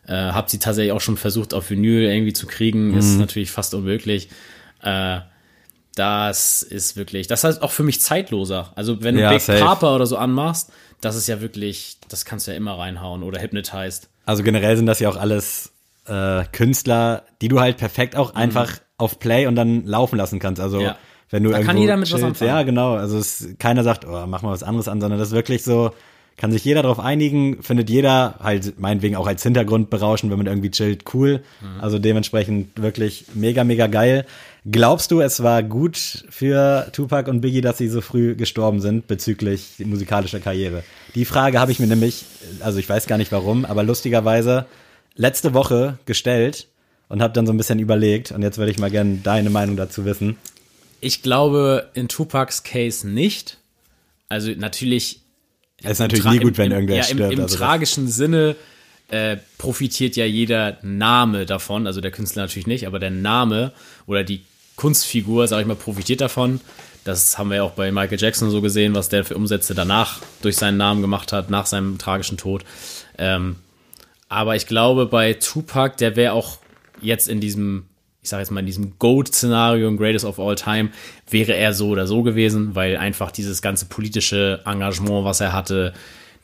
[0.10, 3.20] Äh, habe sie tatsächlich auch schon versucht auf Vinyl irgendwie zu kriegen, ist Mhm.
[3.20, 4.28] natürlich fast unmöglich.
[4.82, 5.20] Äh,
[5.96, 8.72] das ist wirklich, das heißt auch für mich zeitloser.
[8.76, 9.60] Also wenn du Ja, Big safe.
[9.64, 13.42] Papa oder so anmachst, das ist ja wirklich, das kannst du ja immer reinhauen oder
[13.42, 14.10] Hypnotized.
[14.26, 15.72] Also generell sind das ja auch alles
[16.08, 20.60] äh, Künstler, die du halt perfekt auch einfach auf Play und dann laufen lassen kannst.
[20.62, 20.84] Also Mhm.
[20.86, 20.98] Ja.
[21.30, 22.50] wenn du Da kann irgendwo jeder mit was chillst, anfangen.
[22.50, 22.94] Ja, genau.
[22.96, 25.92] Also es, keiner sagt, oh, mach mal was anderes an, sondern das ist wirklich so,
[26.40, 30.48] kann sich jeder darauf einigen, findet jeder halt meinetwegen auch als Hintergrund berauschen, wenn man
[30.48, 31.44] irgendwie chillt, cool.
[31.60, 31.82] Mhm.
[31.82, 34.26] Also dementsprechend wirklich mega, mega geil.
[34.66, 35.98] Glaubst du, es war gut
[36.30, 40.84] für Tupac und Biggie, dass sie so früh gestorben sind bezüglich musikalischer Karriere?
[41.14, 42.24] Die Frage habe ich mir nämlich,
[42.62, 44.66] also ich weiß gar nicht warum, aber lustigerweise
[45.16, 46.68] letzte Woche gestellt
[47.10, 49.76] und habe dann so ein bisschen überlegt und jetzt würde ich mal gerne deine Meinung
[49.76, 50.38] dazu wissen.
[51.02, 53.58] Ich glaube in Tupacs Case nicht.
[54.30, 55.20] Also natürlich.
[55.84, 57.34] Es ist natürlich nie gut, wenn im, irgendwer ja, stirbt.
[57.34, 58.56] Im, im also tragischen Sinne
[59.10, 61.88] äh, profitiert ja jeder Name davon.
[61.88, 63.72] Also der Künstler natürlich nicht, aber der Name
[64.06, 64.42] oder die
[64.76, 66.62] Kunstfigur, sag ich mal, profitiert davon.
[67.04, 70.22] Das haben wir ja auch bei Michael Jackson so gesehen, was der für Umsätze danach
[70.42, 72.64] durch seinen Namen gemacht hat, nach seinem tragischen Tod.
[73.18, 73.56] Ähm,
[74.30, 76.60] aber ich glaube, bei Tupac, der wäre auch
[77.02, 77.89] jetzt in diesem,
[78.22, 80.90] ich sage jetzt mal, in diesem GOAT-Szenario, Greatest of All Time,
[81.30, 85.94] wäre er so oder so gewesen, weil einfach dieses ganze politische Engagement, was er hatte,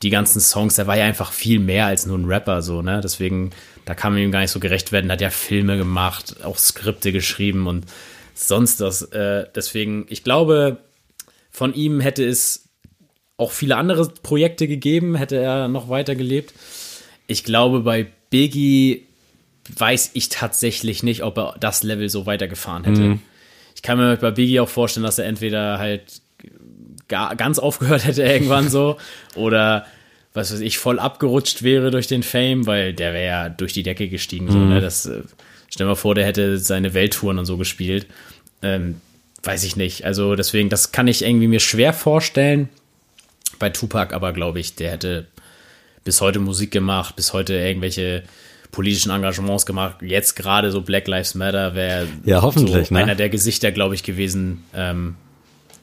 [0.02, 3.02] die ganzen Songs, der war ja einfach viel mehr als nur ein Rapper, so, ne?
[3.02, 3.52] Deswegen,
[3.86, 5.08] da kann man ihm gar nicht so gerecht werden.
[5.08, 7.86] Der hat ja Filme gemacht, auch Skripte geschrieben und
[8.34, 9.02] sonst das.
[9.04, 10.78] Äh, deswegen, ich glaube,
[11.50, 12.70] von ihm hätte es
[13.38, 16.54] auch viele andere Projekte gegeben, hätte er noch weiter gelebt.
[17.28, 19.06] Ich glaube, bei Biggie
[19.74, 23.20] weiß ich tatsächlich nicht, ob er das Level so weitergefahren hätte.
[23.76, 26.22] Ich kann mir bei Biggie auch vorstellen, dass er entweder halt
[27.08, 28.98] gar, ganz aufgehört hätte irgendwann so
[29.36, 29.86] oder
[30.34, 33.84] was weiß ich, voll abgerutscht wäre durch den Fame, weil der wäre ja durch die
[33.84, 34.52] Decke gestiegen.
[34.52, 34.82] So, ne?
[34.82, 35.22] das, äh,
[35.70, 38.06] stell mal vor, der hätte seine Welttouren und so gespielt.
[38.62, 39.00] Ähm,
[39.44, 40.04] weiß ich nicht.
[40.04, 42.68] Also deswegen, das kann ich irgendwie mir schwer vorstellen.
[43.60, 45.26] Bei Tupac aber glaube ich, der hätte
[46.04, 48.24] bis heute Musik gemacht, bis heute irgendwelche
[48.76, 49.96] politischen Engagements gemacht.
[50.02, 53.00] Jetzt gerade so Black Lives Matter wäre Ja, hoffentlich, so ne?
[53.00, 54.64] einer der Gesichter, glaube ich, gewesen.
[54.76, 55.16] Ähm,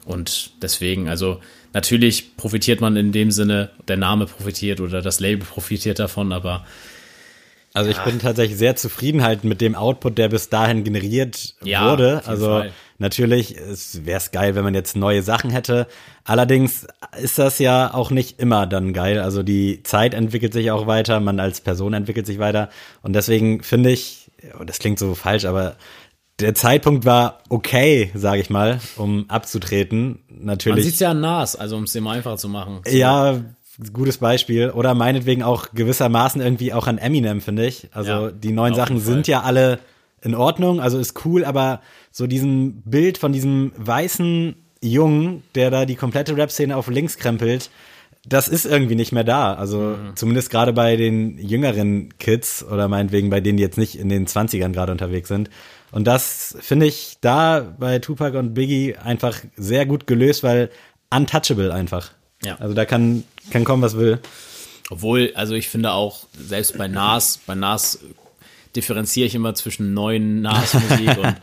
[0.05, 1.39] und deswegen, also
[1.73, 6.65] natürlich profitiert man in dem Sinne, der Name profitiert oder das Label profitiert davon, aber
[7.73, 11.89] Also ich bin tatsächlich sehr zufrieden halt mit dem Output, der bis dahin generiert Ja,
[11.89, 12.21] wurde.
[12.25, 12.71] Also Fall.
[13.03, 15.87] Natürlich wäre es geil, wenn man jetzt neue Sachen hätte.
[16.23, 16.87] Allerdings
[17.21, 19.19] ist das ja auch nicht immer dann geil.
[19.19, 22.69] Also die Zeit entwickelt sich auch weiter, man als Person entwickelt sich weiter.
[23.01, 25.75] Und deswegen finde ich, und das klingt so falsch, aber
[26.39, 30.19] der Zeitpunkt war okay, sage ich mal, um abzutreten.
[30.29, 30.85] man Natürlich.
[30.85, 32.81] sieht es ja an Nas, also um es immer einfacher zu machen.
[32.87, 33.41] Ja,
[33.91, 34.69] gutes Beispiel.
[34.69, 37.89] Oder meinetwegen auch gewissermaßen irgendwie auch an Eminem, finde ich.
[37.91, 39.79] Also Ja, die neuen Sachen sind ja alle
[40.23, 41.81] in Ordnung, also ist cool, aber
[42.11, 47.69] so diesem Bild von diesem weißen Jungen, der da die komplette Rap-Szene auf links krempelt,
[48.25, 49.53] das ist irgendwie nicht mehr da.
[49.53, 50.15] Also Mhm.
[50.15, 54.27] zumindest gerade bei den jüngeren Kids oder meinetwegen bei denen, die jetzt nicht in den
[54.27, 55.49] 20ern gerade unterwegs sind.
[55.91, 60.69] Und das finde ich da bei Tupac und Biggie einfach sehr gut gelöst, weil
[61.13, 62.11] untouchable einfach.
[62.43, 62.55] Ja.
[62.59, 64.19] Also da kann, kann kommen, was will.
[64.89, 67.99] Obwohl, also ich finde auch, selbst bei Nas, bei Nas
[68.75, 71.35] differenziere ich immer zwischen neuen Nas-Musik und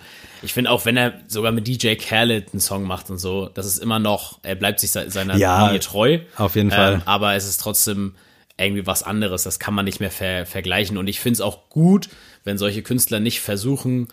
[0.43, 3.67] ich finde auch, wenn er sogar mit DJ Khaled einen Song macht und so, das
[3.67, 6.19] ist immer noch, er bleibt sich se- seiner Ja, Linie treu.
[6.37, 6.95] auf jeden Fall.
[6.95, 8.15] Ähm, aber es ist trotzdem
[8.59, 11.69] irgendwie was anderes, das kann man nicht mehr ver vergleichen und ich finde es auch
[11.71, 12.09] gut,
[12.45, 14.09] wenn solche Künstler nicht versuchen,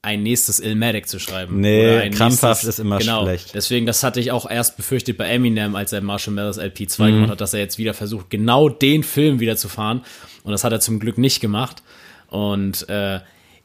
[0.00, 1.60] ein nächstes Illmatic zu schreiben.
[1.60, 3.24] Nee, krampfhaft ist immer genau.
[3.24, 3.52] schlecht.
[3.54, 7.12] Deswegen, das hatte ich auch erst befürchtet bei Eminem, als er Marshall Mathers LP2 Mhm.
[7.14, 10.02] gemacht hat, dass er jetzt wieder versucht, genau den Film wieder zu fahren.
[10.44, 11.82] Und das hat er zum Glück nicht gemacht.
[12.28, 13.20] Und äh,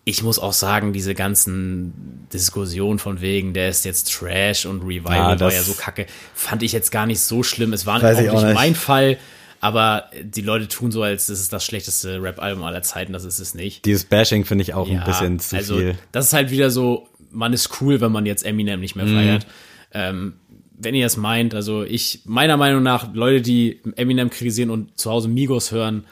[0.05, 5.15] ich muss auch sagen, diese ganzen Diskussionen von wegen, der ist jetzt Trash und Revival
[5.15, 7.71] Ja, war ja so kacke, fand ich jetzt gar nicht so schlimm.
[7.73, 8.53] Es war auch ich auch nicht nicht.
[8.53, 9.17] mein Fall,
[9.61, 13.13] aber die Leute tun so, als ist das schlechteste Rap-Album aller Zeiten.
[13.13, 13.85] Das ist es nicht.
[13.85, 15.95] Dieses Bashing finde ich auch Ja, ein bisschen zu also, viel.
[16.11, 19.15] Das ist halt wieder so, man ist cool, wenn man jetzt Eminem nicht mehr Mhm.
[19.15, 19.47] feiert.
[19.93, 20.33] Ähm,
[20.77, 25.09] wenn ihr das meint, also ich, meiner Meinung nach, Leute, die Eminem kritisieren und zu
[25.11, 26.03] Hause Migos hören,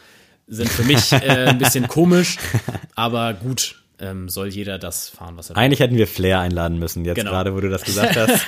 [0.51, 2.37] sind für mich äh, ein bisschen komisch,
[2.95, 5.63] aber gut, ähm, soll jeder das fahren, was er will.
[5.63, 7.31] Eigentlich hätten wir Flair einladen müssen, jetzt Genau.
[7.31, 8.45] gerade, wo du das gesagt hast.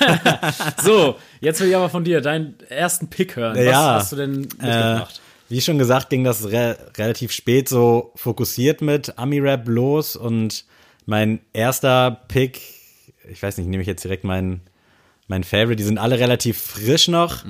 [0.84, 3.56] So, jetzt will ich aber von dir deinen ersten Pick hören.
[3.58, 3.94] Was Ja.
[3.96, 5.22] hast du denn mitgebracht?
[5.50, 10.66] Wie schon gesagt, ging das re relativ spät so fokussiert mit Ami-Rap los und
[11.06, 12.60] mein erster Pick,
[13.30, 14.62] ich weiß nicht, nehme ich jetzt direkt meinen
[15.28, 17.46] mein Favorite, die sind alle relativ frisch noch.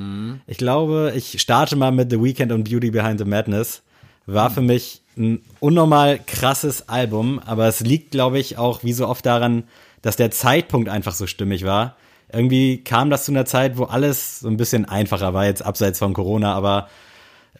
[0.45, 3.81] Ich glaube, ich starte mal mit The Weeknd und Beauty Behind the Madness.
[4.25, 9.07] War für mich ein unnormal krasses Album, aber es liegt, glaube ich, auch wie so
[9.07, 9.63] oft daran,
[10.01, 11.95] dass der Zeitpunkt einfach so stimmig war.
[12.31, 15.99] Irgendwie kam das zu einer Zeit, wo alles so ein bisschen einfacher war, jetzt abseits
[15.99, 16.87] von Corona, aber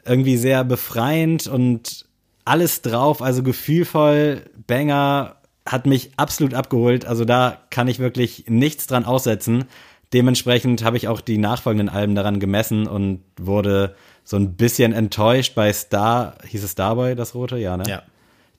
[0.05, 2.05] irgendwie sehr befreiend und
[2.45, 7.05] alles drauf, also gefühlvoll, Banger, hat mich absolut abgeholt.
[7.05, 9.65] Also da kann ich wirklich nichts dran aussetzen.
[10.11, 15.55] Dementsprechend habe ich auch die nachfolgenden Alben daran gemessen und wurde so ein bisschen enttäuscht
[15.55, 17.57] bei Star, hieß es Starboy, das rote?
[17.57, 17.83] Ja, ne?
[17.87, 18.03] Ja.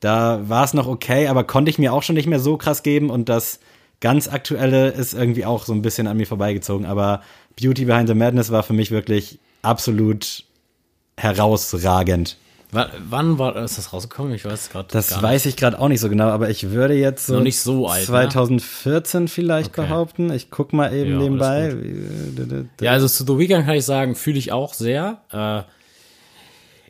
[0.00, 2.82] Da war es noch okay, aber konnte ich mir auch schon nicht mehr so krass
[2.82, 3.60] geben und das
[4.00, 6.84] ganz aktuelle ist irgendwie auch so ein bisschen an mir vorbeigezogen.
[6.84, 7.22] Aber
[7.58, 10.44] Beauty Behind the Madness war für mich wirklich absolut
[11.16, 12.36] herausragend.
[12.74, 14.34] W wann war ist das rausgekommen?
[14.34, 14.88] Ich weiß gerade.
[14.90, 17.58] Das weiß ich gerade auch nicht so genau, aber ich würde jetzt so Noch nicht
[17.60, 18.06] so alt, ne?
[18.06, 19.82] 2014 vielleicht Okay.
[19.86, 20.32] behaupten.
[20.32, 21.76] Ich guck mal eben Ja, nebenbei.
[22.80, 25.18] Ja, also zu The Weeknd kann ich sagen, fühle ich auch sehr.
[25.30, 25.62] Äh,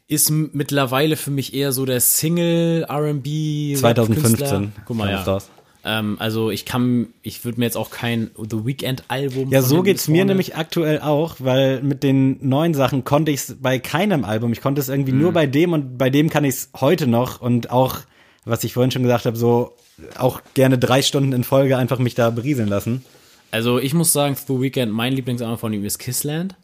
[0.06, 4.22] ist mittlerweile für mich eher so der Single R&B 2015.
[4.22, 4.62] Künstler.
[4.84, 5.22] Guck mal, ja.
[5.22, 5.48] raus.
[5.84, 9.50] Ähm, also ich kann, ich würde mir jetzt auch kein The Weeknd Album.
[9.50, 13.78] Ja, so geht's mir nämlich aktuell auch, weil mit den neuen Sachen konnte ich's bei
[13.78, 14.52] keinem Album.
[14.52, 15.34] Ich konnte es irgendwie nur Mhm.
[15.34, 17.98] bei dem und bei dem kann ich's heute noch und auch,
[18.46, 19.74] was ich vorhin schon gesagt habe, so
[20.18, 23.04] auch gerne drei Stunden in Folge einfach mich da berieseln lassen.
[23.50, 26.56] Also ich muss sagen, The Weeknd, mein Lieblingsalbum von ihm ist Kissland.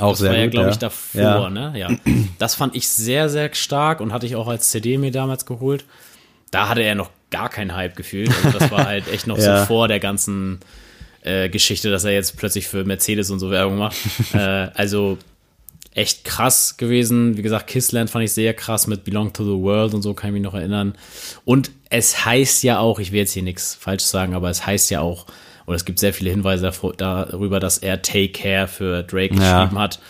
[0.00, 0.72] Auch Das sehr war ja, glaube ja.
[0.72, 1.50] ich, davor, Ja.
[1.50, 1.74] ne?
[1.76, 1.90] Ja.
[2.38, 5.84] Das fand ich sehr, sehr stark und hatte ich auch als CD mir damals geholt.
[6.50, 8.30] Da hatte er noch gar keinen Hype gefühlt.
[8.44, 9.62] Also das war halt echt noch Ja.
[9.62, 10.60] so vor der ganzen
[11.22, 13.96] äh, Geschichte, dass er jetzt plötzlich für Mercedes und so Werbung macht.
[14.34, 14.38] äh,
[14.74, 15.18] also
[15.94, 17.36] echt krass gewesen.
[17.36, 20.28] Wie gesagt, Kissland fand ich sehr krass mit Belong to the World und so kann
[20.30, 20.94] ich mich noch erinnern.
[21.44, 24.90] Und es heißt ja auch, ich will jetzt hier nichts falsch sagen, aber es heißt
[24.90, 25.26] ja auch,
[25.66, 29.64] oder es gibt sehr viele Hinweise darüber, dass er Take Care für Drake Ja.
[29.64, 30.00] geschrieben hat.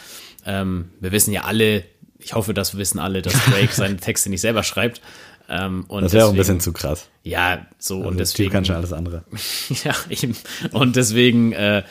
[0.47, 1.83] Ähm, wir wissen ja alle,
[2.21, 5.01] ich hoffe, das wissen alle, dass Drake seine Texte nicht selber schreibt.
[5.55, 7.09] Ähm, und Das wäre auch ein bisschen zu krass.
[7.25, 8.51] Ja, so und Also, Typ deswegen.
[8.53, 9.23] kann schon alles andere.
[9.85, 10.35] Ja, eben.
[10.73, 11.83] Und deswegen, äh,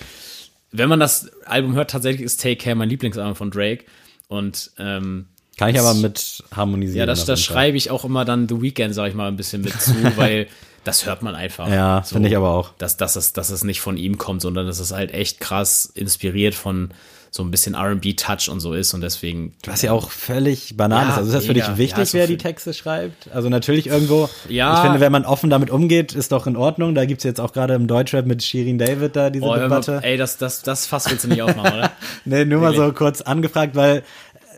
[0.72, 3.86] wenn man das Album hört, tatsächlich ist Take Care mein Lieblingsalbum von Drake.
[4.28, 7.00] Und ähm, Kann ich aber mit harmonisieren.
[7.00, 9.62] ja, das, das schreibe ich auch immer dann The Weeknd, sag ich mal, ein bisschen
[9.62, 10.48] mit zu, weil
[10.84, 11.70] das hört man einfach.
[11.70, 12.74] Ja, finde ich aber auch.
[12.80, 15.86] Dass, dass, es, dass es nicht von ihm kommt, sondern dass es halt echt krass
[15.86, 16.92] inspiriert von
[17.34, 18.94] so ein bisschen RB-Touch und so ist.
[18.94, 19.54] Und deswegen.
[19.66, 21.18] Was ja auch völlig Banane Ja, ist.
[21.20, 21.68] Also ist das für mega.
[21.70, 23.32] dich wichtig, Ja, so wer die Texte schreibt?
[23.34, 24.30] Also natürlich irgendwo.
[24.50, 24.76] Ja.
[24.76, 26.94] Ich finde, wenn man offen damit umgeht, ist doch in Ordnung.
[26.94, 30.02] Da gibt's jetzt auch gerade im Deutschrap mit Shirin David da diese Oh, Debatte.
[30.04, 31.92] ey, das, das, das Fass willst du nicht aufmachen, oder?
[32.26, 34.04] Nee, nur mal so kurz angefragt, weil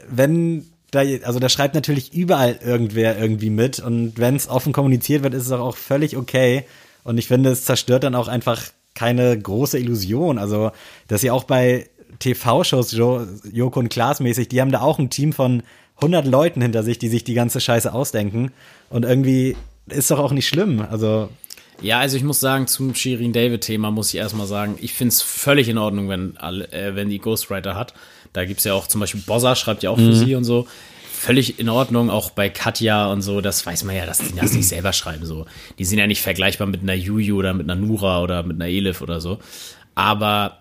[0.10, 5.22] wenn da, also da schreibt natürlich überall irgendwer irgendwie mit und wenn es offen kommuniziert
[5.24, 6.66] wird, ist es auch, auch völlig okay.
[7.04, 8.62] Und ich finde, es zerstört dann auch einfach
[8.96, 10.38] keine große Illusion.
[10.38, 10.72] Also,
[11.08, 15.10] dass ihr auch bei TV-Shows, Jo- Joko und Klaas mäßig, die haben da auch ein
[15.10, 15.64] Team von
[15.98, 18.52] 100 Leuten hinter sich, die sich die ganze Scheiße ausdenken.
[18.90, 19.56] Und irgendwie
[19.88, 20.86] ist doch auch nicht schlimm.
[20.90, 21.30] Also,
[21.82, 25.22] Ja, also ich muss sagen, zum Shirin David-Thema muss ich erstmal sagen, ich finde es
[25.22, 27.94] völlig in Ordnung, wenn, alle, äh, wenn die Ghostwriter hat.
[28.32, 30.68] Da gibt's ja auch zum Beispiel Bossa schreibt ja auch für sie und so.
[31.12, 34.54] Völlig in Ordnung, auch bei Katja und so, das weiß man ja, dass die das
[34.54, 35.26] nicht selber schreiben.
[35.26, 35.46] so.
[35.80, 38.68] Die sind ja nicht vergleichbar mit einer Juju oder mit einer Nura oder mit einer
[38.70, 39.40] Elif oder so.
[39.96, 40.60] Aber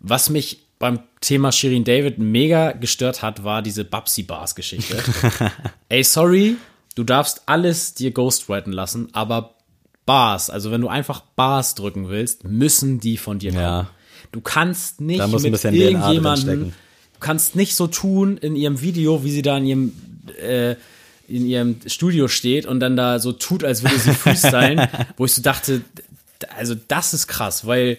[0.00, 5.00] was mich beim Thema Shirin David mega gestört hat, war diese Babsi Bars Geschichte.
[5.88, 6.56] Ey, sorry,
[6.96, 9.54] du darfst alles dir ghostwriten lassen, aber
[10.06, 13.62] Bars, also wenn du einfach Bars drücken willst, müssen die von dir kommen.
[13.62, 13.90] Ja.
[14.32, 19.42] Du kannst nicht mit irgendjemandem, du kannst nicht so tun in ihrem Video, wie sie
[19.42, 19.92] da in ihrem
[20.36, 20.74] äh,
[21.28, 25.32] in ihrem Studio steht und dann da so tut, als würde sie freestylen, wo ich
[25.32, 25.82] so dachte,
[26.58, 27.98] also das ist krass, weil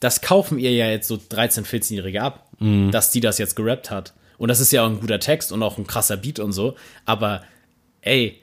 [0.00, 2.48] das kaufen ihr ja jetzt so 13, 14-Jährige ab,
[2.90, 4.14] dass die das jetzt gerappt hat.
[4.38, 6.74] Und das ist ja auch ein guter Text und auch ein krasser Beat und so.
[7.04, 7.42] Aber
[8.02, 8.40] ey,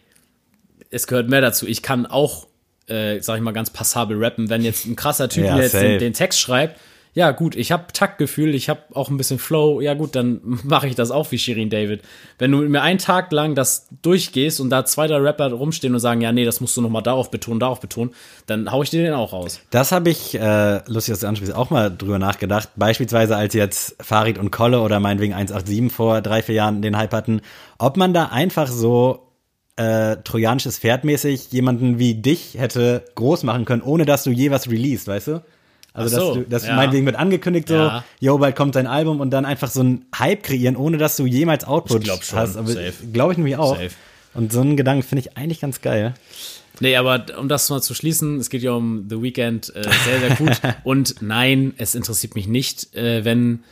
[0.89, 1.67] es gehört mehr dazu.
[1.67, 2.47] Ich kann auch,
[2.87, 4.49] äh, sag ich mal, ganz passabel rappen.
[4.49, 6.79] Wenn jetzt ein krasser Typ Ja, jetzt den, den Text schreibt,
[7.13, 10.87] ja gut, ich habe Taktgefühl, ich habe auch ein bisschen Flow, ja gut, dann mache
[10.87, 12.01] ich das auch wie Shirin David.
[12.39, 15.99] Wenn du mir einen Tag lang das durchgehst und da zwei, drei Rapper rumstehen und
[15.99, 18.11] sagen, ja nee, das musst du noch mal darauf betonen, darauf betonen,
[18.47, 19.59] dann hau ich dir den auch raus.
[19.69, 22.69] Das habe ich, äh, lustig, dass du ansprichst, auch mal drüber nachgedacht.
[22.75, 27.13] Beispielsweise, als jetzt Farid und Kolle oder meinetwegen 187 vor drei, vier Jahren den Hype
[27.13, 27.41] hatten,
[27.77, 29.23] ob man da einfach so
[29.75, 34.69] äh, trojanisches Pferdmäßig jemanden wie dich hätte groß machen können, ohne dass du je was
[34.69, 35.43] released, weißt du?
[35.93, 36.75] Also, so, dass du, dass ja.
[36.75, 38.03] meinetwegen wird angekündigt so, Ja.
[38.19, 41.25] yo, bald kommt dein Album und dann einfach so ein Hype kreieren, ohne dass du
[41.25, 42.57] jemals Output Ich glaub schon, hast.
[42.57, 42.93] Aber safe.
[43.11, 43.75] glaube ich nämlich auch.
[43.75, 43.91] Safe.
[44.33, 46.15] Und so einen Gedanken finde ich eigentlich ganz geil.
[46.79, 50.19] Nee, aber um das mal zu schließen, es geht ja um The Weeknd äh, sehr,
[50.19, 50.59] sehr gut.
[50.83, 53.63] Und nein, es interessiert mich nicht, äh, wenn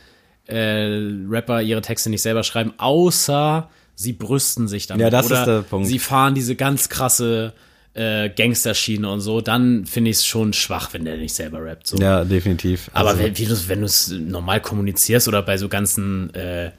[0.46, 5.02] äh, Rapper ihre Texte nicht selber schreiben, außer sie brüsten sich damit.
[5.02, 5.88] Ja, das Oder ist der Punkt.
[5.88, 7.52] Sie fahren diese ganz krasse
[7.94, 11.86] äh, Gangsterschiene und so, dann finde ich es schon schwach, wenn der nicht selber rappt.
[11.88, 11.96] So.
[11.98, 12.90] Ja, definitiv.
[12.94, 16.70] Aber Also- wenn, wie du's- wenn du es normal kommunizierst oder bei so ganzen, äh,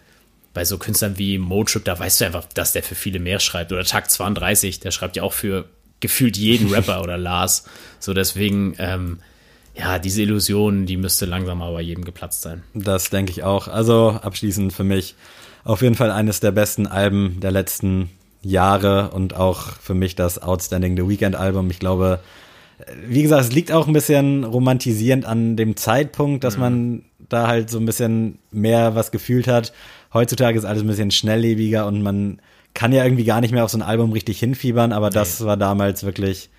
[0.54, 3.72] bei so Künstlern wie Motrip, da weißt du einfach, dass der für viele mehr schreibt.
[3.72, 5.66] Oder Takt 32, der schreibt ja auch für
[6.00, 7.66] gefühlt jeden Rapper oder Lars.
[8.00, 9.20] So deswegen, ähm,
[9.76, 12.64] ja, diese Illusion, die müsste langsam mal bei jedem geplatzt sein.
[12.74, 13.68] Das denke ich auch.
[13.68, 15.16] Also abschließend für mich
[15.64, 18.10] auf jeden Fall eines der besten Alben der letzten
[18.44, 21.70] Jahre und auch für mich das Outstanding The Weekend Album.
[21.72, 22.20] Ich glaube,
[23.08, 27.70] wie gesagt, es liegt auch ein bisschen romantisierend an dem Zeitpunkt, dass man da halt
[27.70, 29.74] so ein bisschen mehr was gefühlt hat.
[30.14, 32.40] Heutzutage ist alles ein bisschen schnelllebiger und man
[32.74, 35.58] kann ja irgendwie gar nicht mehr auf so ein Album richtig hinfiebern, aber das war
[35.58, 36.50] damals wirklich,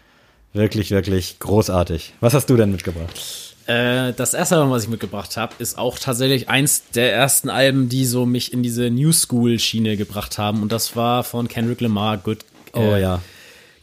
[0.52, 2.14] wirklich, wirklich großartig.
[2.20, 3.53] Was hast du denn mitgebracht?
[3.66, 7.88] Äh, das erste Album, was ich mitgebracht habe, ist auch tatsächlich eins der ersten Alben,
[7.88, 10.62] die so mich in diese New School Schiene gebracht haben.
[10.62, 13.20] Und das war von Kendrick Lamar, Good, Oh äh, ja.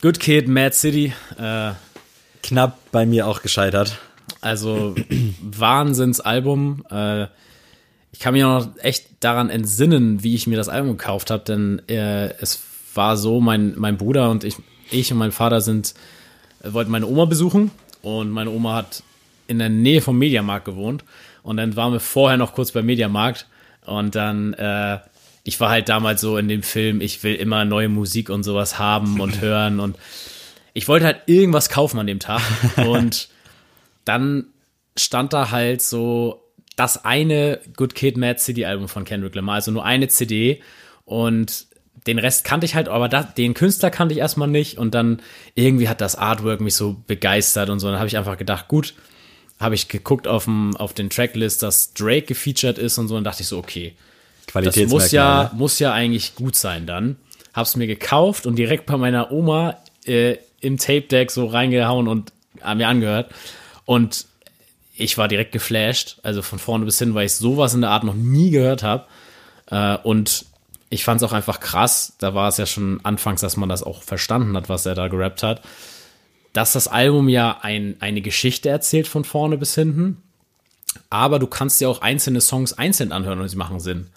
[0.01, 1.13] Good Kid, Mad City.
[1.37, 1.71] Äh,
[2.43, 3.97] Knapp bei mir auch gescheitert.
[4.39, 4.95] Also
[5.41, 6.85] Wahnsinnsalbum.
[6.91, 7.27] Äh,
[8.11, 11.81] ich kann mich noch echt daran entsinnen, wie ich mir das Album gekauft habe, denn
[11.87, 12.59] äh, es
[12.93, 14.57] war so, mein, mein Bruder und ich,
[14.91, 15.93] ich und mein Vater sind,
[16.61, 19.03] äh, wollten meine Oma besuchen und meine Oma hat
[19.51, 21.03] in der Nähe vom Mediamarkt gewohnt.
[21.43, 23.47] Und dann waren wir vorher noch kurz beim Mediamarkt.
[23.85, 24.99] Und dann, äh,
[25.43, 28.79] ich war halt damals so in dem Film, ich will immer neue Musik und sowas
[28.79, 29.79] haben und hören.
[29.79, 29.97] Und
[30.73, 32.41] ich wollte halt irgendwas kaufen an dem Tag.
[32.77, 33.29] Und
[34.05, 34.45] dann
[34.97, 36.43] stand da halt so
[36.75, 40.61] das eine Good Kid, Mad City Album von Kendrick Lamar, also nur eine CD
[41.05, 41.67] und
[42.07, 44.77] den Rest kannte ich halt, aber da, den Künstler kannte ich erstmal nicht.
[44.77, 45.21] Und dann
[45.53, 48.95] irgendwie hat das Artwork mich so begeistert und so, dann habe ich einfach gedacht, gut,
[49.61, 53.23] habe ich geguckt auf, dem, auf den Tracklist, dass Drake gefeatured ist und so und
[53.23, 53.93] dachte ich so, okay,
[54.53, 57.15] das muss ja, muss ja eigentlich gut sein dann.
[57.53, 62.33] Hab's mir gekauft und direkt bei meiner Oma äh, im Tape Deck so reingehauen und
[62.63, 63.31] äh, mir angehört.
[63.85, 64.25] Und
[64.95, 68.03] ich war direkt geflasht, also von vorne bis hin, weil ich sowas in der Art
[68.03, 69.05] noch nie gehört habe.
[69.67, 70.45] Äh, und
[70.89, 73.81] ich fand es auch einfach krass, da war es ja schon anfangs, dass man das
[73.81, 75.61] auch verstanden hat, was er da gerappt hat,
[76.53, 80.17] dass das Album ja ein, eine Geschichte erzählt von vorne bis hinten,
[81.09, 84.07] aber du kannst dir auch einzelne Songs einzeln anhören und sie machen Sinn.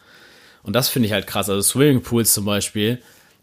[0.62, 1.49] Und das finde ich halt krass.
[1.49, 3.01] Also Swimming Pools zum Beispiel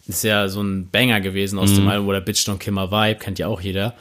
[0.07, 3.19] ist ja so ein Banger gewesen aus dem Album oder Bitch Don't Kill My Vibe,
[3.19, 3.93] kennt ja auch jeder.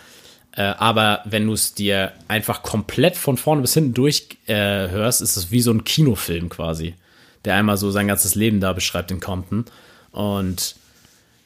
[0.52, 5.20] Äh, aber wenn du es dir einfach komplett von vorne bis hinten durch äh, ist
[5.20, 6.94] es wie so ein Kinofilm quasi,
[7.44, 9.66] der einmal so sein ganzes Leben da beschreibt in Compton.
[10.10, 10.74] Und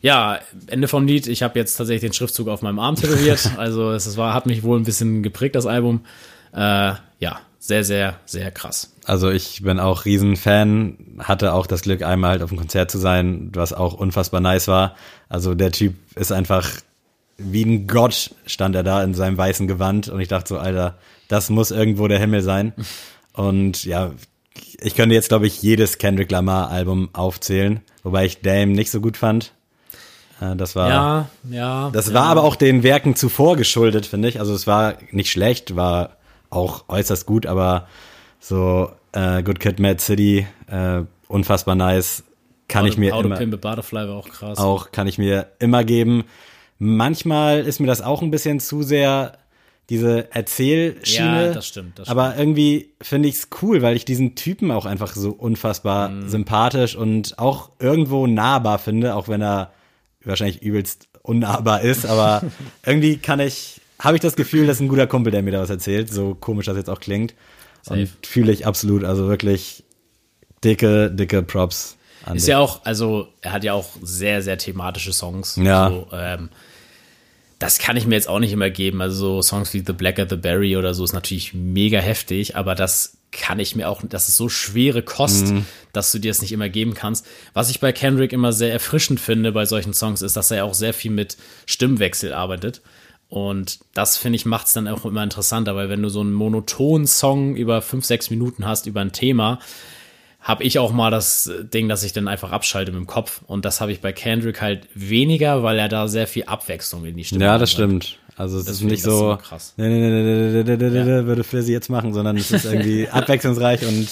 [0.05, 1.27] ja, Ende vom Lied.
[1.29, 3.53] Ich habe jetzt tatsächlich den Schriftzug auf meinem Arm tätowiert.
[3.57, 6.05] Also es war, hat mich wohl ein bisschen geprägt, das Album.
[6.53, 8.93] Äh, ja, sehr, sehr, sehr krass.
[9.07, 12.99] Also ich bin auch Riesenfan, hatte auch das Glück, einmal halt auf einem Konzert zu
[12.99, 14.95] sein, was auch unfassbar nice war.
[15.31, 16.69] Also der Typ ist einfach
[17.39, 20.99] wie ein Gott stand er da in seinem weißen Gewand und ich dachte so, Alter,
[21.29, 22.75] das muss irgendwo der Himmel sein.
[23.33, 24.13] Und ja,
[24.81, 29.01] ich könnte jetzt, glaube ich, jedes Kendrick Lamar Album aufzählen, wobei ich Dame nicht so
[29.01, 29.53] gut fand.
[30.41, 31.91] Äh, Das war Ja, ja.
[31.93, 32.15] das ja.
[32.15, 34.39] war aber auch den Werken zuvor geschuldet, finde ich.
[34.41, 36.17] Also es war nicht schlecht, war
[36.51, 37.87] auch äußerst gut, aber
[38.41, 42.25] so äh, Good Kid, Mad City, äh, unfassbar nice,
[42.69, 44.59] kann ich mir How to immer Pimp a Butterfly war auch krass.
[44.59, 46.25] auch kann ich mir immer geben.
[46.79, 49.39] Manchmal ist mir das auch ein bisschen zu sehr
[49.91, 51.47] diese Erzählschiene.
[51.49, 54.87] Ja, das stimmt, das aber irgendwie finde ich es cool, weil ich diesen Typen auch
[54.87, 56.29] einfach so unfassbar Mhm.
[56.29, 59.73] sympathisch und auch irgendwo nahbar finde, auch wenn er
[60.27, 62.07] wahrscheinlich übelst unnahbar ist.
[62.07, 62.43] Aber
[62.85, 65.61] irgendwie kann ich habe ich das Gefühl, das ist ein guter Kumpel, der mir da
[65.61, 67.35] was erzählt, so komisch das jetzt auch klingt.
[67.83, 68.01] Safe.
[68.01, 69.85] Und fühle ich absolut, also wirklich
[70.63, 72.51] dicke, dicke Props an Ist dich.
[72.51, 75.57] ja auch, also er hat ja auch sehr, sehr thematische Songs.
[75.57, 75.91] Ja.
[75.91, 76.49] So, ähm,
[77.59, 79.01] das kann ich mir jetzt auch nicht immer geben.
[79.01, 82.75] Also so Songs wie The Blacker the Berry oder so ist natürlich mega heftig, aber
[82.75, 85.67] das kann ich mir auch, das ist so schwere Kost, Mhm.
[85.93, 87.27] dass du dir das nicht immer geben kannst.
[87.53, 90.75] Was ich bei Kendrick immer sehr erfrischend finde bei solchen Songs, ist, dass er auch
[90.75, 92.81] sehr viel mit Stimmwechsel arbeitet.
[93.29, 96.33] Und das, finde ich, macht es dann auch immer interessanter, weil wenn du so einen
[96.33, 99.59] monotonen Song über fünf, sechs Minuten hast über ein Thema,
[100.41, 103.41] habe ich auch mal das Ding, dass ich dann einfach abschalte mit dem Kopf.
[103.47, 107.17] Und das habe ich bei Kendrick halt weniger, weil er da sehr viel Abwechslung in
[107.17, 108.05] die Stimme Ja, das reinbringt.
[108.05, 108.24] stimmt.
[108.37, 109.75] Also es das ist nicht so, krass.
[109.77, 112.51] Ne, ne, ne, ne, ne, ne, ne, ne, ne würde Flizzy jetzt machen, sondern es
[112.51, 114.09] ist irgendwie abwechslungsreich und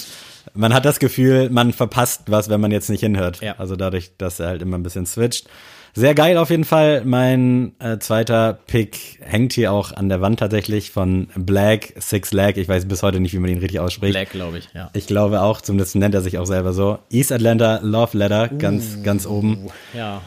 [0.54, 3.40] man hat das Gefühl, man verpasst was, wenn man jetzt nicht hinhört.
[3.40, 3.54] Ja.
[3.58, 5.48] Also dadurch, dass er halt immer ein bisschen switcht.
[5.94, 7.04] Sehr geil auf jeden Fall.
[7.04, 12.56] Mein äh, zweiter Pick hängt hier auch an der Wand tatsächlich von Black Six Leg.
[12.56, 14.14] Ich weiß bis heute nicht, wie man ihn richtig ausspricht.
[14.14, 14.88] Black, glaube ich, ja.
[14.94, 16.98] Ich glaube auch, zumindest nennt er sich auch selber so.
[17.10, 19.68] East Atlanta Love Letter, ganz, uh, ganz oben.
[19.92, 20.22] Ja.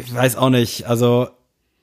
[0.00, 1.28] Ich weiß auch nicht, also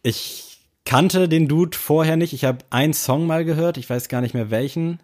[0.02, 0.45] ich
[0.86, 2.34] kannte den Dude vorher nicht.
[2.34, 5.00] Ich habe einen Song mal gehört, ich weiß gar nicht mehr welchen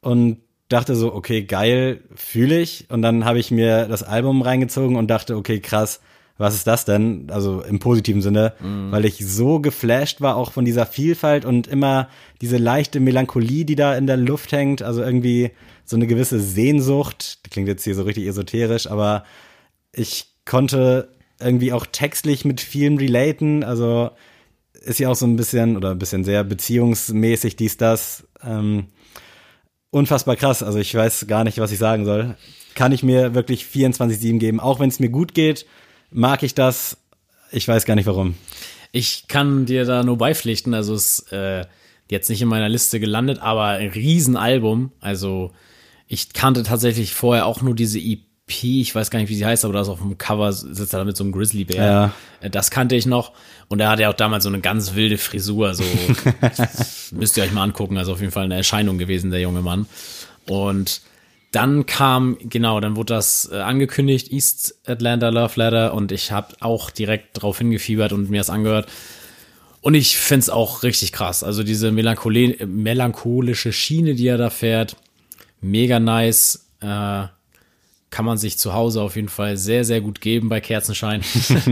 [0.00, 2.86] und dachte so, okay, geil, fühle ich.
[2.90, 6.00] Und dann habe ich mir das Album reingezogen und dachte, okay, krass,
[6.38, 7.28] was ist das denn?
[7.30, 12.08] Also im positiven Sinne, weil ich so geflasht war auch von dieser Vielfalt und immer
[12.42, 14.82] diese leichte Melancholie, die da in der Luft hängt.
[14.82, 15.52] Also irgendwie
[15.84, 17.44] so eine gewisse Sehnsucht.
[17.46, 19.24] Die klingt jetzt hier so richtig esoterisch, aber
[19.92, 21.08] ich konnte
[21.40, 23.64] irgendwie auch textlich mit vielem relaten.
[23.64, 24.10] Also
[24.86, 28.26] ist ja auch so ein bisschen oder ein bisschen sehr beziehungsmäßig dies, das.
[28.42, 28.86] Ähm,
[29.90, 30.62] unfassbar krass.
[30.62, 32.36] Also ich weiß gar nicht, was ich sagen soll.
[32.74, 34.60] Kann ich mir wirklich 24-7 geben.
[34.60, 35.66] Auch wenn es mir gut geht,
[36.10, 36.98] mag ich das.
[37.50, 38.34] Ich weiß gar nicht warum.
[38.92, 40.74] Ich kann dir da nur beipflichten.
[40.74, 41.64] Also es ist äh,
[42.10, 44.92] jetzt nicht in meiner Liste gelandet, aber ein Riesenalbum.
[45.00, 45.52] Also
[46.06, 48.20] ich kannte tatsächlich vorher auch nur diese EP.
[48.48, 51.00] Ich weiß gar nicht, wie sie heißt, aber da ist auf dem Cover sitzt er
[51.00, 51.84] da mit so einem Grizzlybär.
[51.84, 52.12] Ja.
[52.40, 53.32] Äh, Das kannte ich noch.
[53.68, 55.74] Und er hatte ja auch damals so eine ganz wilde Frisur.
[55.74, 55.82] So
[57.10, 57.98] müsst ihr euch mal angucken.
[57.98, 59.86] Also auf jeden Fall eine Erscheinung gewesen, der junge Mann.
[60.48, 61.00] Und
[61.50, 65.92] dann kam, genau, dann wurde das äh, angekündigt, East Atlanta Love Letter.
[65.94, 68.88] Und ich habe auch direkt drauf hingefiebert und mir das angehört.
[69.80, 71.42] Und ich find's auch richtig krass.
[71.42, 74.96] Also diese melancholische Schiene, die er da fährt,
[75.60, 76.66] mega nice.
[76.80, 77.24] Äh,
[78.16, 81.20] kann man sich zu Hause auf jeden Fall sehr, sehr gut geben bei Kerzenschein.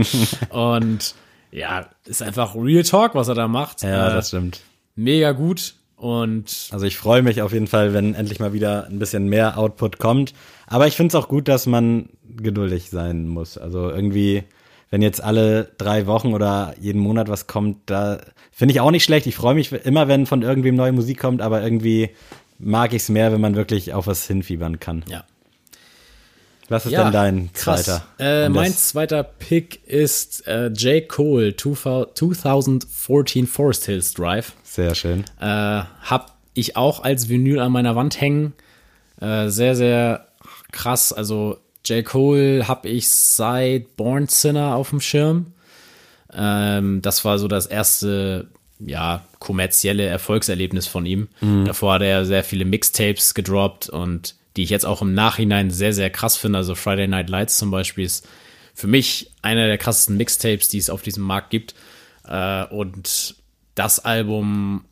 [0.49, 1.15] und
[1.51, 3.81] ja, ist einfach Real Talk, was er da macht.
[3.81, 4.61] Ja, Äh, das stimmt.
[4.95, 5.73] mega gut.
[5.95, 9.57] Und Also ich freue mich auf jeden Fall, wenn endlich mal wieder ein bisschen mehr
[9.57, 10.35] Output kommt.
[10.67, 13.57] Aber ich finde es auch gut, dass man geduldig sein muss.
[13.57, 14.43] Also irgendwie,
[14.91, 18.19] wenn jetzt alle drei Wochen oder jeden Monat was kommt, da
[18.51, 19.25] finde ich auch nicht schlecht.
[19.25, 22.11] Ich freue mich immer, wenn von irgendwem neue Musik kommt, aber irgendwie
[22.59, 25.03] mag ich es mehr, wenn man wirklich auf was hinfiebern kann.
[25.09, 25.23] ja.
[26.69, 28.03] Was ist ja, denn dein zweiter?
[28.17, 31.07] Äh, mein zweiter Pick ist äh, J.
[31.07, 34.53] Cole 2014 Forest Hills Drive.
[34.63, 35.25] Sehr schön.
[35.39, 38.53] Äh, hab ich auch als Vinyl an meiner Wand hängen.
[39.21, 40.27] Äh, sehr, sehr
[40.71, 41.13] krass.
[41.13, 42.03] Also J.
[42.03, 45.53] Cole hab ich seit Born Sinner auf dem Schirm.
[46.33, 48.47] Ähm, das war so das erste,
[48.79, 51.27] ja, kommerzielle Erfolgserlebnis von ihm.
[51.65, 55.93] Davor hat er sehr viele Mixtapes gedroppt und die ich jetzt auch im Nachhinein sehr,
[55.93, 56.57] sehr krass finde.
[56.59, 58.27] Also Friday Night Lights zum Beispiel ist
[58.73, 61.75] für mich einer der krassesten Mixtapes, die es auf diesem Markt gibt.
[62.27, 63.35] Äh, und
[63.75, 64.85] das Album,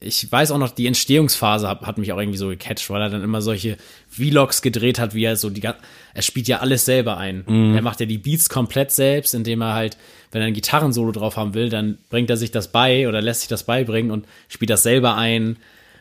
[0.00, 3.22] ich weiß auch noch, die Entstehungsphase hat, mich auch irgendwie so gecatcht, weil er dann
[3.22, 3.76] immer solche
[4.08, 5.76] Vlogs gedreht hat, wie er so die gan-
[6.14, 7.44] er spielt ja alles selber ein.
[7.76, 9.96] Er macht ja die Beats komplett selbst, indem er halt,
[10.32, 13.42] wenn er ein Gitarrensolo drauf haben will, dann bringt er sich das bei oder lässt
[13.42, 15.56] sich das beibringen und spielt das selber ein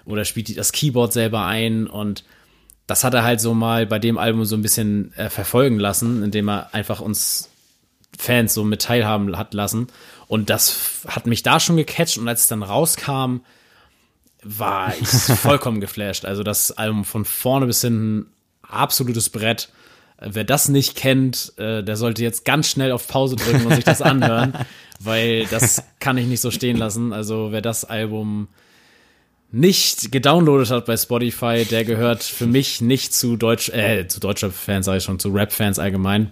[0.05, 2.23] oder spielt das Keyboard selber ein und
[2.91, 6.23] das hat er halt so mal bei dem Album so ein bisschen äh, verfolgen lassen,
[6.23, 7.49] indem er einfach uns
[8.17, 9.87] Fans so mit teilhaben hat lassen.
[10.27, 13.37] Und das hat mich da schon gecatcht und als es dann rauskam,
[14.43, 15.07] war ich
[15.39, 16.25] vollkommen geflasht.
[16.25, 18.25] Also das Album von vorne bis hinten
[18.61, 19.69] absolutes Brett.
[20.19, 23.85] Wer das nicht kennt, äh, der sollte jetzt ganz schnell auf Pause drücken und sich
[23.85, 24.53] das anhören,
[24.99, 27.13] weil das kann ich nicht so stehen lassen.
[27.13, 28.49] Also wer das Album
[29.51, 34.51] nicht gedownloadet hat bei Spotify, der gehört für mich nicht zu Deutsch, äh, zu deutscher
[34.51, 36.31] Fans, sage ich schon, zu Rap-Fans allgemein.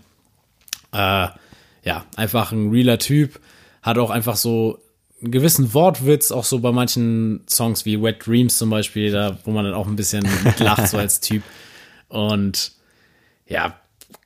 [0.94, 1.28] Äh,
[1.84, 3.40] ja, einfach ein realer Typ,
[3.82, 4.80] hat auch einfach so
[5.22, 9.52] einen gewissen Wortwitz, auch so bei manchen Songs wie Wet Dreams zum Beispiel, da, wo
[9.52, 10.28] man dann auch ein bisschen
[10.60, 11.44] lacht, so als Typ.
[12.08, 12.72] Und
[13.48, 13.76] ja,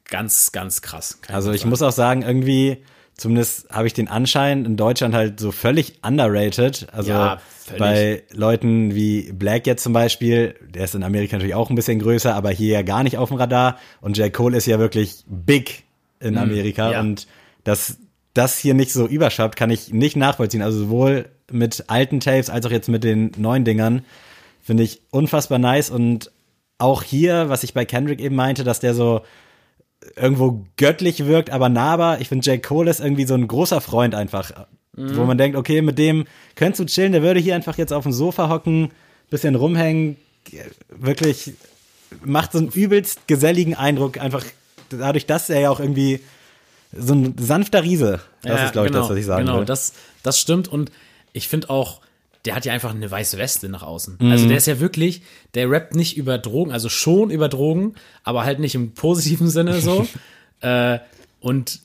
[0.06, 1.20] ganz, ganz krass.
[1.30, 2.84] Also ich muss auch sagen, irgendwie
[3.18, 6.88] zumindest habe ich den Anschein, in Deutschland halt so völlig underrated.
[6.92, 7.80] Also Ja, völlig.
[7.80, 12.00] bei Leuten wie Black jetzt zum Beispiel, der ist in Amerika natürlich auch ein bisschen
[12.00, 13.78] größer, aber hier ja gar nicht auf dem Radar.
[14.02, 14.32] Und J.
[14.32, 15.84] Cole ist ja wirklich big
[16.20, 16.88] in Amerika.
[16.88, 16.92] Mhm.
[16.94, 17.00] ja.
[17.02, 17.28] Und
[17.64, 17.98] dass
[18.34, 20.62] das hier nicht so überschappt, kann ich nicht nachvollziehen.
[20.62, 24.04] Also sowohl mit alten Tapes als auch jetzt mit den neuen Dingern
[24.62, 25.90] finde ich unfassbar nice.
[25.90, 26.32] Und
[26.80, 29.22] auch hier, was ich bei Kendrick eben meinte, dass der so
[30.16, 32.22] irgendwo göttlich wirkt, aber nahbar.
[32.22, 32.62] Ich finde, J.
[32.62, 34.52] Cole ist irgendwie so ein großer Freund einfach,
[34.96, 35.16] Mhm.
[35.18, 36.26] wo man denkt, okay, mit dem
[36.56, 38.92] könntest du chillen, der würde hier einfach jetzt auf dem Sofa hocken,
[39.32, 40.18] bisschen rumhängen,
[40.90, 41.54] wirklich
[42.24, 44.46] macht so einen übelst geselligen Eindruck, einfach
[44.90, 46.20] dadurch, dass er ja auch irgendwie
[46.96, 49.60] so ein sanfter Riese, das Ja, ist, glaube ich, genau, das, was ich sagen Genau,
[49.60, 49.66] will.
[49.66, 50.68] das, das stimmt.
[50.68, 50.92] Und
[51.32, 52.02] ich finde auch,
[52.46, 54.18] der hat ja einfach eine weiße Weste nach außen.
[54.20, 54.32] Mhm.
[54.32, 55.22] Also der ist ja wirklich,
[55.54, 59.80] der rappt nicht über Drogen, also schon über Drogen, aber halt nicht im positiven Sinne
[59.80, 60.08] so.
[60.62, 61.00] äh,
[61.40, 61.82] und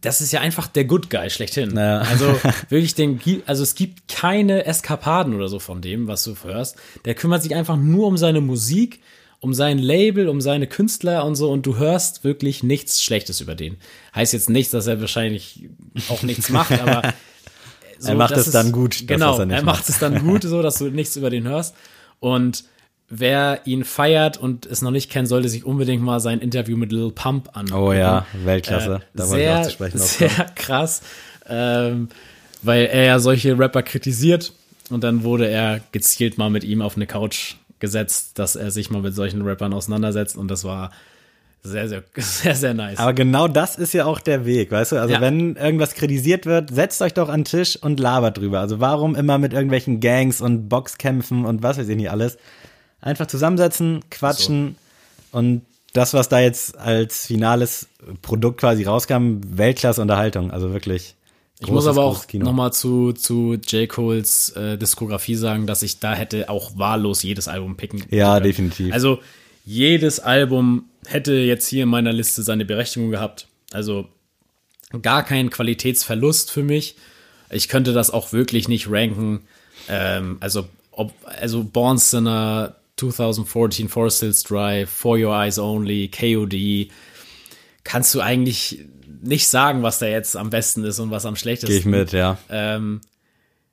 [0.00, 1.76] das ist ja einfach der Good Guy schlechthin.
[1.76, 1.98] Ja.
[1.98, 2.38] Also
[2.68, 6.76] wirklich, den, also es gibt keine Eskapaden oder so von dem, was du hörst.
[7.04, 9.00] Der kümmert sich einfach nur um seine Musik,
[9.40, 13.54] um sein Label, um seine Künstler und so und du hörst wirklich nichts Schlechtes über
[13.54, 13.76] den.
[14.14, 15.68] Heißt jetzt nicht, dass er wahrscheinlich
[16.08, 17.14] auch nichts macht, aber
[18.00, 19.88] so, Er macht das es dann gut, das, Genau, was er er, macht macht.
[19.88, 21.74] es dann gut, so dass du nichts über den hörst.
[22.18, 22.64] Und
[23.08, 26.92] wer ihn feiert und es noch nicht kennt, sollte sich unbedingt mal sein Interview mit
[26.92, 27.72] Lil Pump an.
[27.72, 29.00] Oh ja, Weltklasse.
[29.14, 31.02] da wollte ich sehr, auch zu sprechen sehr krass,
[31.48, 32.08] ähm,
[32.62, 34.52] weil er ja solche Rapper kritisiert
[34.90, 38.90] und dann wurde er gezielt mal mit ihm auf eine Couch gesetzt, dass er sich
[38.90, 40.90] mal mit solchen Rappern auseinandersetzt und das war
[41.62, 42.98] sehr, sehr, sehr, sehr nice.
[42.98, 44.96] Aber genau das ist ja auch der Weg, weißt du?
[45.00, 45.20] Also Ja.
[45.20, 48.60] wenn irgendwas kritisiert wird, setzt euch doch an den Tisch und labert drüber.
[48.60, 52.38] Also warum immer mit irgendwelchen Gangs und Boxkämpfen und was weiß ich nicht alles?
[53.00, 54.76] Einfach zusammensetzen, quatschen
[55.32, 57.88] und das, was da jetzt als finales
[58.22, 60.50] Produkt quasi rauskam, Weltklasse Unterhaltung.
[60.50, 61.14] Also wirklich.
[61.62, 63.86] Ich muss großes, aber auch großes nochmal zu, zu J.
[63.88, 68.44] Coles äh, Diskografie sagen, dass ich da hätte auch wahllos jedes Album picken Ja, können.
[68.44, 68.94] definitiv.
[68.94, 69.18] Also
[69.64, 73.48] jedes Album hätte jetzt hier in meiner Liste seine Berechtigung gehabt.
[73.72, 74.08] Also
[75.02, 76.96] gar kein Qualitätsverlust für mich.
[77.50, 79.40] Ich könnte das auch wirklich nicht ranken.
[79.88, 86.92] Ähm, also, ob, also Born Sinner, 2014, Forest Hills Drive, For Your Eyes Only, KOD.
[87.82, 88.84] Kannst du eigentlich
[89.22, 91.68] nicht sagen, was da jetzt am besten ist und was am schlechtesten.
[91.70, 92.38] Gehe ich mit, ja.
[92.50, 93.00] Ähm,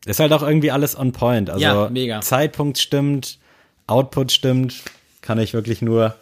[0.05, 1.49] Ist halt auch irgendwie alles on point.
[1.49, 2.21] Also Ja, mega.
[2.21, 3.39] Zeitpunkt stimmt,
[3.85, 4.75] Output stimmt,
[5.27, 6.15] kann ich wirklich nur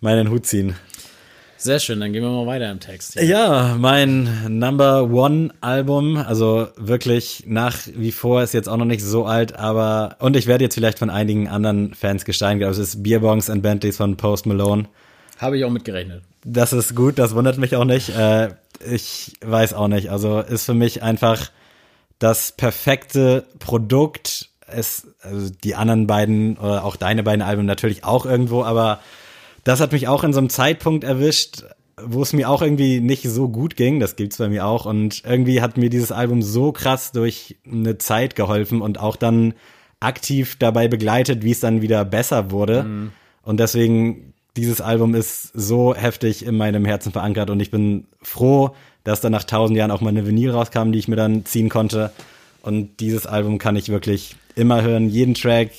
[0.00, 0.74] meinen Hut ziehen.
[1.58, 3.14] sehr schön, dann gehen wir mal weiter im Text.
[3.14, 9.04] Ja, mein Number One Album, also wirklich nach wie vor ist jetzt auch noch nicht
[9.04, 12.78] so alt, aber und ich werde jetzt vielleicht von einigen anderen Fans gesteigert, aber es
[12.78, 14.86] ist Beerbongs and Bentleys von Post Malone.
[15.38, 16.22] Habe ich auch mitgerechnet.
[16.44, 18.08] Das ist gut, das wundert mich auch nicht.
[18.08, 18.48] Äh,
[18.84, 20.10] ich weiß auch nicht.
[20.10, 21.52] Also ist für mich einfach
[22.18, 24.48] das perfekte Produkt.
[24.70, 29.00] Es, also die anderen beiden oder auch deine beiden Alben natürlich auch irgendwo, aber
[29.64, 31.64] das hat mich auch in so einem Zeitpunkt erwischt,
[32.02, 34.00] wo es mir auch irgendwie nicht so gut ging.
[34.00, 34.86] Das gibt's bei mir auch.
[34.86, 39.54] Und irgendwie hat mir dieses Album so krass durch eine Zeit geholfen und auch dann
[40.00, 43.10] aktiv dabei begleitet, wie es dann wieder besser wurde.
[43.42, 48.74] Und deswegen, dieses Album ist so heftig in meinem Herzen verankert und ich bin froh,
[49.04, 51.68] dass dann nach tausend Jahren auch mal eine Vinyl rauskam, die ich mir dann ziehen
[51.68, 52.12] konnte.
[52.68, 55.70] Und dieses Album kann ich wirklich immer hören, jeden Track.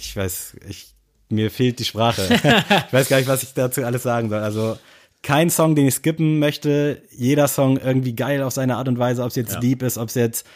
[0.00, 0.94] Ich weiß, ich,
[1.28, 2.22] mir fehlt die Sprache.
[2.86, 4.38] ich weiß gar nicht, was ich dazu alles sagen soll.
[4.38, 4.78] Also
[5.22, 7.02] kein Song, den ich skippen möchte.
[7.14, 9.60] Jeder Song irgendwie geil auf seine Art und Weise, ob es jetzt Ja.
[9.60, 10.46] deep ist, ob es jetzt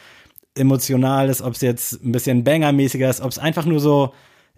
[0.55, 4.15] emotional ist, ob es jetzt ein bisschen bangermäßiger ist, ob es einfach nur so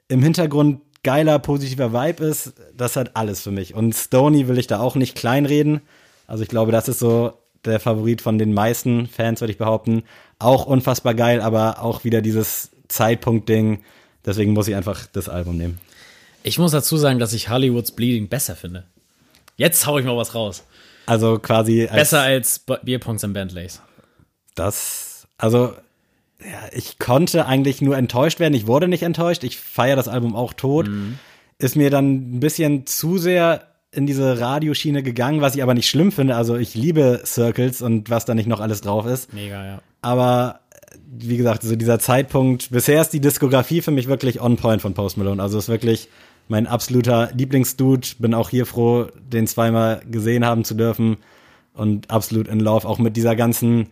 [0.07, 3.75] im Hintergrund geiler, positiver Vibe ist, das hat alles für mich.
[3.75, 5.81] Und Stony will ich da auch nicht kleinreden.
[6.29, 7.33] Also ich glaube, das ist so
[7.65, 10.03] der Favorit von den meisten Fans, würde ich behaupten.
[10.43, 13.83] Auch unfassbar geil, aber auch wieder dieses Zeitpunkt-Ding.
[14.25, 15.79] Deswegen muss ich einfach das Album nehmen.
[16.43, 18.85] Ich muss dazu sagen, dass ich Hollywood's Bleeding besser finde.
[19.57, 20.65] Jetzt hau ich mal was raus.
[21.07, 23.81] Also quasi als Besser als B- Bierpunks und Bentleys.
[24.55, 25.75] das, also
[26.41, 28.55] ja, ich konnte eigentlich nur enttäuscht werden.
[28.55, 29.45] Ich wurde nicht enttäuscht.
[29.45, 30.89] Ich feiere das Album auch tot.
[31.59, 35.89] Ist mir dann ein bisschen zu sehr in diese Radioschiene gegangen, was ich aber nicht
[35.89, 36.35] schlimm finde.
[36.35, 39.33] Also ich liebe Circles und was da nicht noch alles drauf ist.
[39.33, 39.83] Mega, ja.
[40.03, 44.57] Aber äh, wie gesagt, so dieser Zeitpunkt, bisher ist die Diskografie für mich wirklich on
[44.57, 45.43] point von Post Malone.
[45.43, 46.09] Also ist wirklich
[46.49, 48.09] mein absoluter Lieblingsdude.
[48.19, 51.17] Bin auch hier froh, den zweimal gesehen haben zu dürfen
[51.73, 53.89] und absolut in love, auch mit dieser ganzen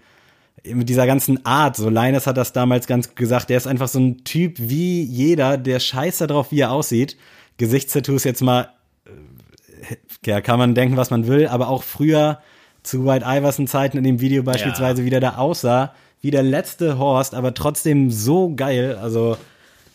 [0.65, 3.99] mit dieser ganzen Art, so Linus hat das damals ganz gesagt, der ist einfach so
[3.99, 7.17] ein Typ wie jeder, der scheißt darauf, wie er aussieht.
[7.57, 8.69] Gesichtstattoos jetzt mal,
[9.07, 9.97] äh,
[10.27, 12.41] ja, kann man denken, was man will, aber auch früher
[12.83, 16.99] zu White Iverson Zeiten in dem Video beispielsweise, wie der da aussah, wie der letzte
[16.99, 18.97] Horst, aber trotzdem so geil.
[19.01, 19.37] Also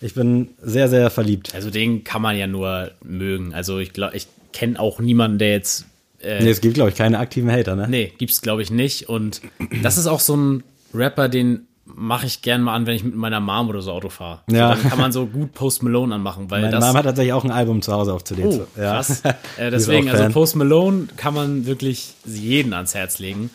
[0.01, 1.53] ich bin sehr, sehr verliebt.
[1.55, 3.53] Also den kann man ja nur mögen.
[3.53, 5.85] Also ich glaube, ich kenne auch niemanden, der jetzt.
[6.21, 7.87] Äh, Nee, es gibt, glaube ich, keine aktiven Hater, ne?
[7.89, 9.09] nee, gibt's glaube ich nicht.
[9.09, 9.41] Und
[9.83, 10.63] das ist auch so ein
[10.93, 14.09] Rapper, den mache ich gern mal an, wenn ich mit meiner Mom oder so Auto
[14.09, 14.41] fahre.
[14.49, 14.75] Ja.
[14.75, 16.81] So, dann kann man so gut Post Malone anmachen, weil Meine das.
[16.81, 18.43] Mama hat tatsächlich auch ein Album zu Hause auf CD.
[18.43, 18.95] Oh, ja.
[18.95, 19.21] krass.
[19.57, 20.27] Äh, deswegen, also.
[20.29, 23.51] Post Malone kann man wirklich jeden ans Herz legen.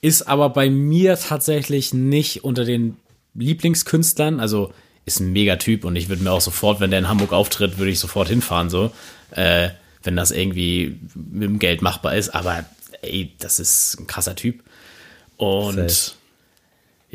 [0.00, 2.96] Ist aber bei mir tatsächlich nicht unter den
[3.34, 4.40] Lieblingskünstlern.
[4.40, 4.72] Also
[5.06, 7.90] ist ein Megatyp und ich würde mir auch sofort, wenn der in Hamburg auftritt, würde
[7.90, 8.90] ich sofort hinfahren, so.
[9.30, 9.70] Äh,
[10.02, 12.30] wenn das irgendwie mit dem Geld machbar ist.
[12.34, 12.64] Aber
[13.00, 14.62] ey, das ist ein krasser Typ.
[15.36, 16.16] Und Safe.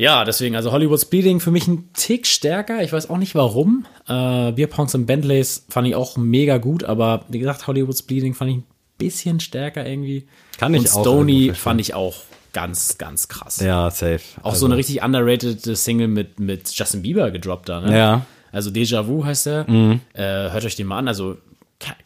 [0.00, 2.82] Ja, deswegen, also Hollywood's Bleeding für mich ein Tick stärker.
[2.82, 3.84] Ich weiß auch nicht warum.
[4.08, 8.50] Äh, Bierpongs und Bentleys fand ich auch mega gut, aber wie gesagt, Hollywood's Bleeding fand
[8.50, 8.64] ich ein
[8.96, 10.26] bisschen stärker irgendwie.
[10.58, 12.16] Kann ich und auch irgendwo Stony fand ich auch
[12.54, 13.60] ganz, ganz krass.
[13.60, 14.20] ja, safe.
[14.42, 17.96] Auch Also, so eine richtig underrated Single mit, mit Justin Bieber gedroppt da, ne?
[17.96, 18.16] Ja.
[18.16, 18.22] Mhm.
[18.52, 19.68] Also Déjà Vu heißt der.
[19.68, 21.08] Äh, hört euch den mal an.
[21.08, 21.36] Also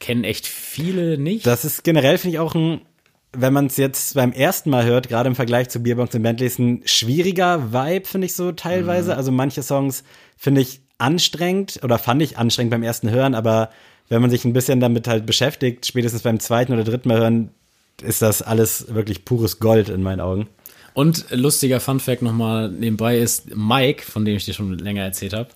[0.01, 1.47] kennen echt viele nicht.
[1.47, 2.81] Das ist generell, finde ich, auch ein,
[3.37, 6.59] wenn man es jetzt beim ersten Mal hört, gerade im Vergleich zu Beerbongs und Bentleys,
[6.59, 9.13] ein schwieriger Vibe, finde ich so teilweise.
[9.13, 9.19] Mhm.
[9.19, 10.05] Also manche Songs
[10.37, 13.71] finde ich anstrengend oder fand ich anstrengend beim ersten Hören, aber
[14.09, 17.51] wenn man sich ein bisschen damit halt beschäftigt, spätestens beim zweiten oder dritten Mal hören,
[18.03, 20.49] ist das alles wirklich pures Gold in meinen Augen.
[20.95, 25.49] Und lustiger Funfact nochmal nebenbei ist, Mike, von dem ich dir schon länger erzählt habe,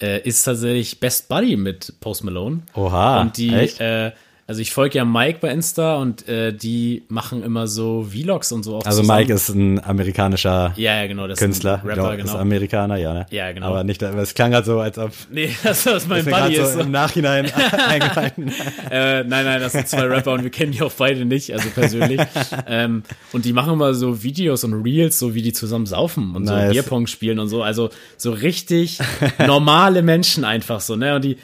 [0.00, 2.62] äh, ist tatsächlich Best Buddy mit Post Malone.
[2.74, 3.80] Oha, Und die, echt?
[3.80, 4.12] äh,
[4.46, 8.62] also ich folge ja Mike bei Insta und äh, die machen immer so Vlogs und
[8.62, 9.20] so auch Also zusammen.
[9.20, 12.38] Mike ist ein amerikanischer ja, ja, genau, Künstler, Rapper, Glaub, ist genau.
[12.38, 13.26] Amerikaner, ja, ne?
[13.30, 13.68] Ja, genau.
[13.68, 16.72] Aber nicht, aber es klang halt so, als ob Nee, das ist mein Buddy ist.
[16.72, 16.84] so So.
[16.84, 17.50] im Nachhinein
[17.88, 18.52] eingefallen.
[18.90, 21.68] Äh, nein, nein, das sind zwei Rapper und wir kennen die auch beide nicht, also
[21.70, 22.20] persönlich.
[22.66, 26.46] ähm, und die machen immer so Videos und Reels, so wie die zusammen saufen und
[26.46, 26.72] so Nice.
[26.72, 27.62] Bierpong spielen und so.
[27.62, 27.88] Also
[28.18, 28.98] so richtig
[29.38, 31.14] normale Menschen einfach so, ne?
[31.16, 31.38] Und die,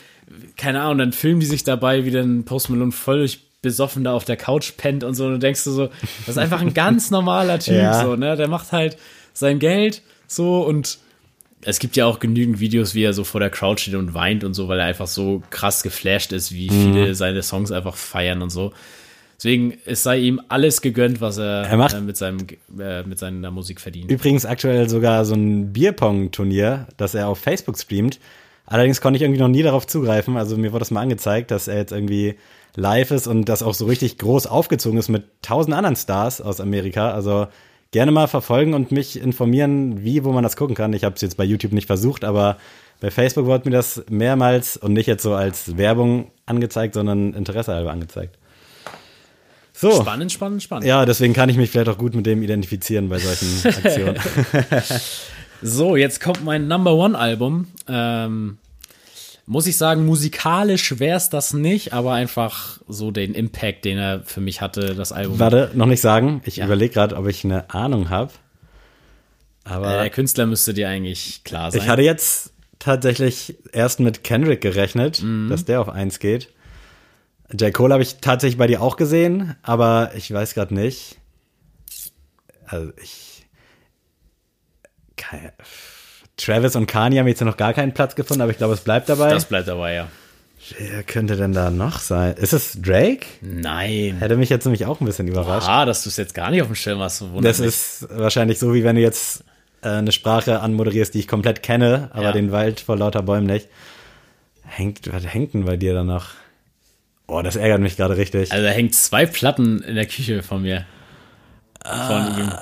[0.56, 4.24] keine Ahnung, dann filmen die sich dabei, wie dann Post Malone völlig besoffen da auf
[4.24, 5.26] der Couch pennt und so.
[5.26, 5.86] Und du denkst du so,
[6.20, 8.02] das ist einfach ein ganz normaler Typ, Ja.
[8.04, 8.36] so, ne?
[8.36, 8.96] Der macht halt
[9.34, 10.98] sein Geld so und
[11.62, 14.44] es gibt ja auch genügend Videos, wie er so vor der Crowd steht und weint
[14.44, 16.92] und so, weil er einfach so krass geflasht ist, wie Mhm.
[16.94, 18.72] viele seine Songs einfach feiern und so.
[19.36, 22.46] Deswegen, es sei ihm alles gegönnt, was er, Er macht- äh, mit, seinem,
[22.78, 24.10] äh, mit seiner Musik verdient.
[24.10, 28.18] Übrigens aktuell sogar so ein Bierpong-Turnier, das er auf Facebook streamt.
[28.70, 30.36] Allerdings konnte ich irgendwie noch nie darauf zugreifen.
[30.36, 32.36] Also mir wurde das mal angezeigt, dass er jetzt irgendwie
[32.76, 36.60] live ist und das auch so richtig groß aufgezogen ist mit tausend anderen Stars aus
[36.60, 37.10] Amerika.
[37.10, 37.48] Also
[37.90, 40.92] gerne mal verfolgen und mich informieren, wie, wo man das gucken kann.
[40.92, 42.58] Ich habe es jetzt bei YouTube nicht versucht, aber
[43.00, 47.74] bei Facebook wurde mir das mehrmals und nicht jetzt so als Werbung angezeigt, sondern Interesse
[47.74, 48.38] halber angezeigt.
[49.72, 50.00] So.
[50.00, 50.86] Spannend, spannend, spannend.
[50.86, 54.16] Ja, deswegen kann ich mich vielleicht auch gut mit dem identifizieren bei solchen Aktionen.
[55.62, 57.68] So, jetzt kommt mein Number One Album.
[57.88, 58.58] Ähm,
[59.46, 64.22] muss ich sagen, musikalisch wäre es das nicht, aber einfach so den Impact, den er
[64.22, 65.38] für mich hatte, das Album.
[65.38, 66.40] Warte, noch nicht sagen.
[66.44, 66.66] Ich Ja.
[66.66, 68.32] überlege gerade, ob ich eine Ahnung habe.
[69.64, 71.80] Aber Äh, der Künstler müsste dir eigentlich klar sein.
[71.82, 75.48] ich hatte jetzt tatsächlich erst mit Kendrick gerechnet, Mhm.
[75.50, 76.48] dass der auf eins geht.
[77.52, 77.72] J.
[77.74, 81.18] Cole habe ich tatsächlich bei dir auch gesehen, aber ich weiß gerade nicht.
[82.66, 83.26] Also ich.
[86.36, 89.08] Travis und Kanye haben jetzt noch gar keinen Platz gefunden, aber ich glaube, es bleibt
[89.08, 89.30] dabei.
[89.30, 90.08] das bleibt dabei, ja.
[90.78, 92.34] Wer könnte denn da noch sein?
[92.36, 93.26] Ist es Drake?
[93.40, 94.16] Nein.
[94.18, 95.68] Hätte mich jetzt nämlich auch ein bisschen überrascht.
[95.68, 97.24] Ah, dass du es jetzt gar nicht auf dem Schirm hast.
[97.40, 97.68] Das mich.
[97.68, 99.42] ist wahrscheinlich so, wie wenn du jetzt
[99.82, 102.32] äh, eine Sprache anmoderierst, die ich komplett kenne, aber Ja.
[102.32, 103.68] den Wald vor lauter Bäumen nicht.
[104.64, 106.26] Hängt, was hängt denn bei dir da noch?
[107.26, 108.52] Oh, das ärgert mich gerade richtig.
[108.52, 110.84] Also da hängt zwei Platten in der Küche von mir.
[111.84, 112.52] Von ihm.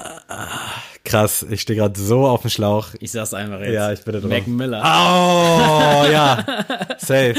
[1.05, 2.89] Krass, ich stehe gerade so auf dem Schlauch.
[3.01, 3.73] Ich sag's einfach jetzt.
[3.73, 4.31] Ja, ich bitte drum.
[4.31, 4.81] Mac Miller.
[4.83, 6.45] Oh, ja.
[6.99, 7.35] Safe.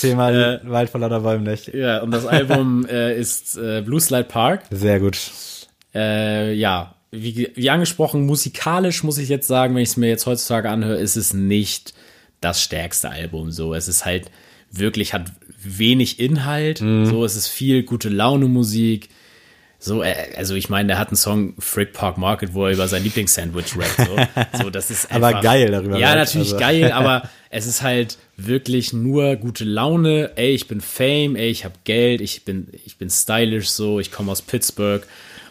[0.00, 0.60] Thema Äh.
[0.64, 1.72] Wald vor lauter Bäumen nicht.
[1.72, 4.62] Ja, und das Album äh, ist äh, Blue Slide Park.
[4.70, 5.16] Sehr gut.
[5.94, 10.26] Äh, ja, wie, wie angesprochen, musikalisch muss ich jetzt sagen, wenn ich es mir jetzt
[10.26, 11.94] heutzutage anhöre, ist es nicht
[12.42, 13.50] das stärkste Album.
[13.52, 14.30] So, es ist halt
[14.70, 16.78] wirklich, hat wenig Inhalt.
[16.78, 19.08] So, es ist viel gute Laune Musik.
[19.78, 22.88] So, äh, also ich meine, der hat einen Song Frick Park Market, wo er über
[22.88, 24.08] sein Lieblingssandwich rappt.
[24.08, 26.58] So, so das ist Aber einfach, geil darüber Ja, natürlich also.
[26.58, 30.32] geil, aber es ist halt wirklich nur gute Laune.
[30.36, 34.10] Ey, ich bin Fame, ey, ich habe Geld, ich bin, ich bin stylish so, ich
[34.10, 35.06] komme aus Pittsburgh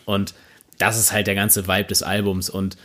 [0.06, 0.34] und
[0.78, 2.50] das ist halt der ganze Vibe des Albums.
[2.50, 2.78] Und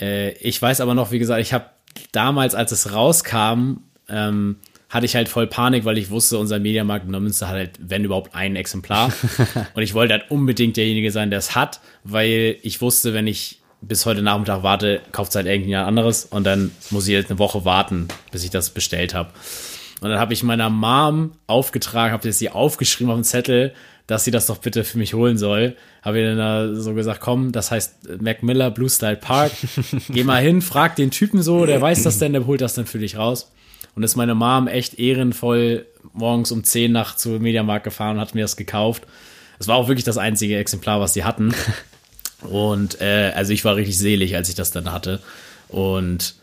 [0.00, 1.66] äh, ich weiß aber noch, wie gesagt, ich habe
[2.12, 3.78] damals, als es rauskam,
[4.08, 4.56] ähm,
[4.88, 8.04] hatte ich halt voll Panik, weil ich wusste, unser Mediamarkt in Neumünster hat halt, wenn
[8.04, 9.12] überhaupt, ein Exemplar.
[9.74, 13.60] und ich wollte halt unbedingt derjenige sein, der es hat, weil ich wusste, wenn ich
[13.80, 17.38] bis heute Nachmittag warte, kauft es halt irgendjemand anderes und dann muss ich jetzt eine
[17.38, 19.30] Woche warten, bis ich das bestellt habe.
[20.00, 23.74] Und dann habe ich meiner Mom aufgetragen, habe sie aufgeschrieben auf dem Zettel,
[24.06, 25.76] dass sie das doch bitte für mich holen soll.
[26.02, 29.52] Habe ihr dann da so gesagt, komm, das heißt Mac Miller Blue Style Park.
[30.08, 32.86] Geh mal hin, frag den Typen so, der weiß das denn, der holt das dann
[32.86, 33.52] für dich raus.
[33.98, 38.32] Und ist meine Mom echt ehrenvoll morgens um 10 nach zu Mediamarkt gefahren und hat
[38.32, 39.02] mir das gekauft.
[39.58, 41.52] Es war auch wirklich das einzige Exemplar, was sie hatten.
[42.42, 45.20] Und äh, also ich war richtig selig, als ich das dann hatte.
[45.66, 46.36] Und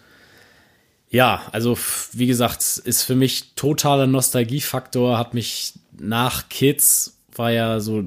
[1.10, 1.78] ja, also
[2.12, 8.04] wie gesagt, ist für mich totaler Nostalgiefaktor, hat mich nach Kids war ja so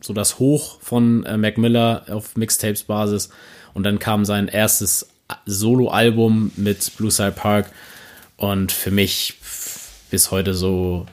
[0.00, 3.30] so das Hoch von äh, Mac Miller auf Mixtapes Basis
[3.72, 5.06] und dann kam sein erstes
[5.46, 7.70] Solo-Album mit Blue Side Park
[8.40, 9.34] und für mich
[10.10, 11.06] bis heute so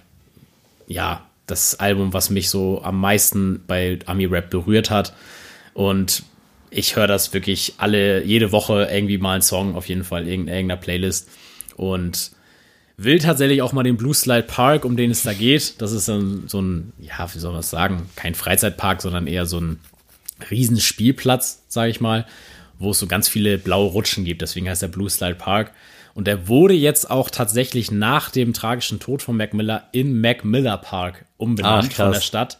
[0.87, 5.13] ja das Album, was mich so am meisten bei Ami Rap berührt hat
[5.73, 6.23] und
[6.69, 10.47] ich höre das wirklich alle, jede Woche irgendwie mal einen Song, auf jeden Fall in
[10.47, 11.29] irgendeiner Playlist.
[11.75, 12.31] Und
[12.97, 15.81] will tatsächlich auch mal den Blue Slide Park, um den es da geht.
[15.81, 18.09] Das ist so ein, so ein ja, wie soll man das sagen?
[18.15, 19.79] Kein Freizeitpark, sondern eher so ein
[20.49, 22.25] Riesenspielplatz, sage ich mal,
[22.79, 24.41] wo es so ganz viele blaue Rutschen gibt.
[24.41, 25.71] Deswegen heißt der Blue Slide Park.
[26.17, 30.43] Und der wurde jetzt auch tatsächlich nach dem tragischen Tod von Mac Miller in Mac
[30.43, 32.21] Miller Park umbenannt Ach, von der.
[32.21, 32.57] Stadt.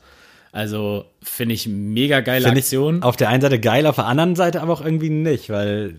[0.52, 3.02] Also finde ich mega geile Finde ich Aktion.
[3.02, 5.96] auf der einen Seite geil, auf der anderen Seite aber auch irgendwie nicht, weil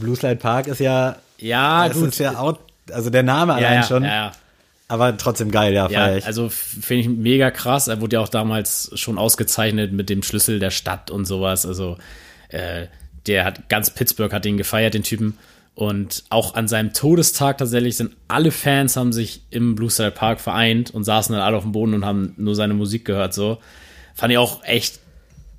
[0.00, 2.08] Blue Slide Park ist ja, Ja, das gut.
[2.08, 2.60] ist ja out,
[2.90, 4.32] also der Name allein ja, schon, ja,
[4.88, 6.24] aber trotzdem geil, ja, Ja, ich.
[6.24, 7.88] also finde ich mega krass.
[7.88, 11.66] Er wurde ja auch damals schon ausgezeichnet mit dem Schlüssel der Stadt und sowas.
[11.66, 11.98] Also
[12.48, 12.86] äh,
[13.26, 15.36] der hat ganz Pittsburgh hat ihn gefeiert, den Typen.
[15.74, 20.40] Und auch an seinem Todestag tatsächlich sind alle Fans haben sich im Blue Star Park
[20.40, 23.32] vereint und saßen dann alle auf dem Boden und haben nur seine Musik gehört.
[23.32, 23.58] So
[24.14, 25.00] fand ich auch echt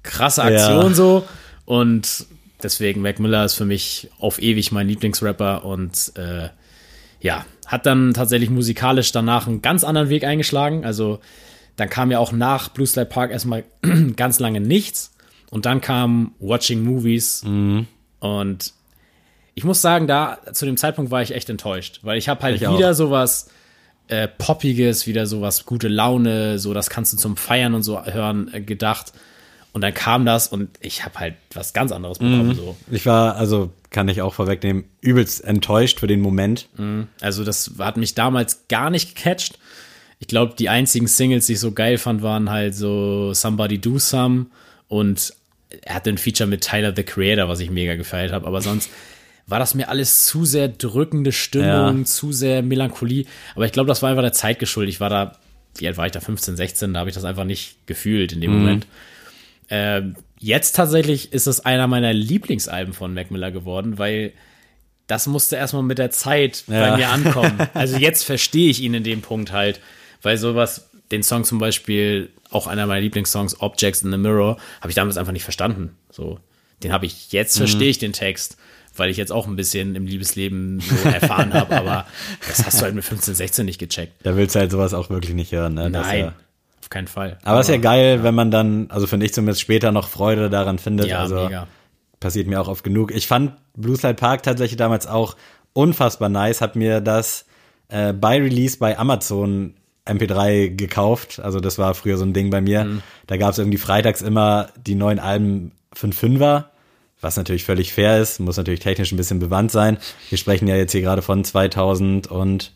[0.03, 0.93] krasse Aktion Ja.
[0.93, 1.27] so.
[1.65, 2.27] Und
[2.61, 6.49] deswegen Mac Miller ist für mich auf ewig mein Lieblingsrapper und äh,
[7.21, 10.85] ja, hat dann tatsächlich musikalisch danach einen ganz anderen Weg eingeschlagen.
[10.85, 11.21] Also
[11.75, 13.63] dann kam ja auch nach Blue Slide Park erstmal
[14.15, 15.11] ganz lange nichts.
[15.49, 17.41] Und dann kam Watching Movies.
[18.19, 18.73] Und
[19.55, 22.55] ich muss sagen, da zu dem Zeitpunkt war ich echt enttäuscht, weil ich habe halt
[22.55, 22.77] Ich auch.
[22.77, 23.49] wieder sowas
[24.07, 28.49] äh, Poppiges, wieder sowas gute Laune, so das kannst du zum Feiern und so hören
[28.53, 29.13] äh, gedacht.
[29.71, 32.53] Und dann kam das und ich habe halt was ganz anderes bekommen.
[32.53, 32.75] So.
[32.91, 36.67] Ich war, also kann ich auch vorwegnehmen, übelst enttäuscht für den Moment.
[37.21, 39.57] Also das hat mich damals gar nicht gecatcht.
[40.19, 43.97] Ich glaube, die einzigen Singles, die ich so geil fand, waren halt so Somebody Do
[43.97, 44.45] Some
[44.89, 45.33] und
[45.81, 48.45] er hatte ein Feature mit Tyler the Creator, was ich mega gefeiert habe.
[48.45, 48.91] Aber sonst
[49.47, 52.05] war das mir alles zu sehr drückende Stimmung, Ja.
[52.05, 53.25] zu sehr Melancholie.
[53.55, 54.93] Aber ich glaube, das war einfach der Zeit geschuldet.
[54.93, 55.37] Ich war da,
[55.77, 56.19] wie alt war ich da?
[56.21, 58.87] 15, 16, da habe ich das einfach nicht gefühlt in dem Moment.
[59.69, 64.33] Ähm, jetzt tatsächlich ist es einer meiner Lieblingsalben von Mac Miller geworden, weil
[65.07, 66.95] das musste erstmal mit der Zeit bei Ja.
[66.97, 67.59] mir ankommen.
[67.73, 69.79] Also jetzt verstehe ich ihn in dem Punkt halt,
[70.21, 74.89] weil sowas, den Song zum Beispiel, auch einer meiner Lieblingssongs, Objects in the Mirror, habe
[74.89, 75.95] ich damals einfach nicht verstanden.
[76.09, 76.39] So,
[76.83, 78.57] den habe ich, jetzt verstehe ich den Text,
[78.95, 82.05] weil ich jetzt auch ein bisschen im Liebesleben so erfahren habe, aber
[82.47, 84.13] das hast du halt mit 15, 16 nicht gecheckt.
[84.23, 85.73] Da willst du halt sowas auch wirklich nicht hören.
[85.73, 85.89] Ne?
[85.89, 86.33] Nein, Ja,
[86.81, 87.37] auf keinen Fall.
[87.43, 90.77] aber ist ja geil, wenn man dann, also finde ich zumindest später noch Freude daran
[90.79, 91.07] findet.
[91.07, 91.67] Ja, also mega.
[92.19, 93.11] passiert mir auch oft genug.
[93.11, 95.35] Ich fand Blue Slide Park tatsächlich damals auch
[95.73, 97.45] unfassbar nice, hab mir das
[97.89, 99.73] äh, bei Release bei Amazon
[100.05, 101.39] MP3 gekauft.
[101.39, 102.83] Also das war früher so ein Ding bei mir.
[102.83, 103.01] Mhm.
[103.27, 106.71] Da gab es irgendwie freitags immer die neuen Alben für einen Fünfer,
[107.23, 109.97] was natürlich völlig fair ist, muss natürlich technisch ein bisschen bewandt sein.
[110.29, 112.73] Wir sprechen ja jetzt hier gerade von 2000 und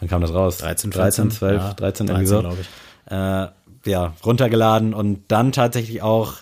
[0.00, 0.58] wann kam das raus?
[0.58, 3.12] 13, 13 12, ja, 13, 13, irgendwie so glaube ich.
[3.12, 6.34] äh, ja, runtergeladen und dann tatsächlich auch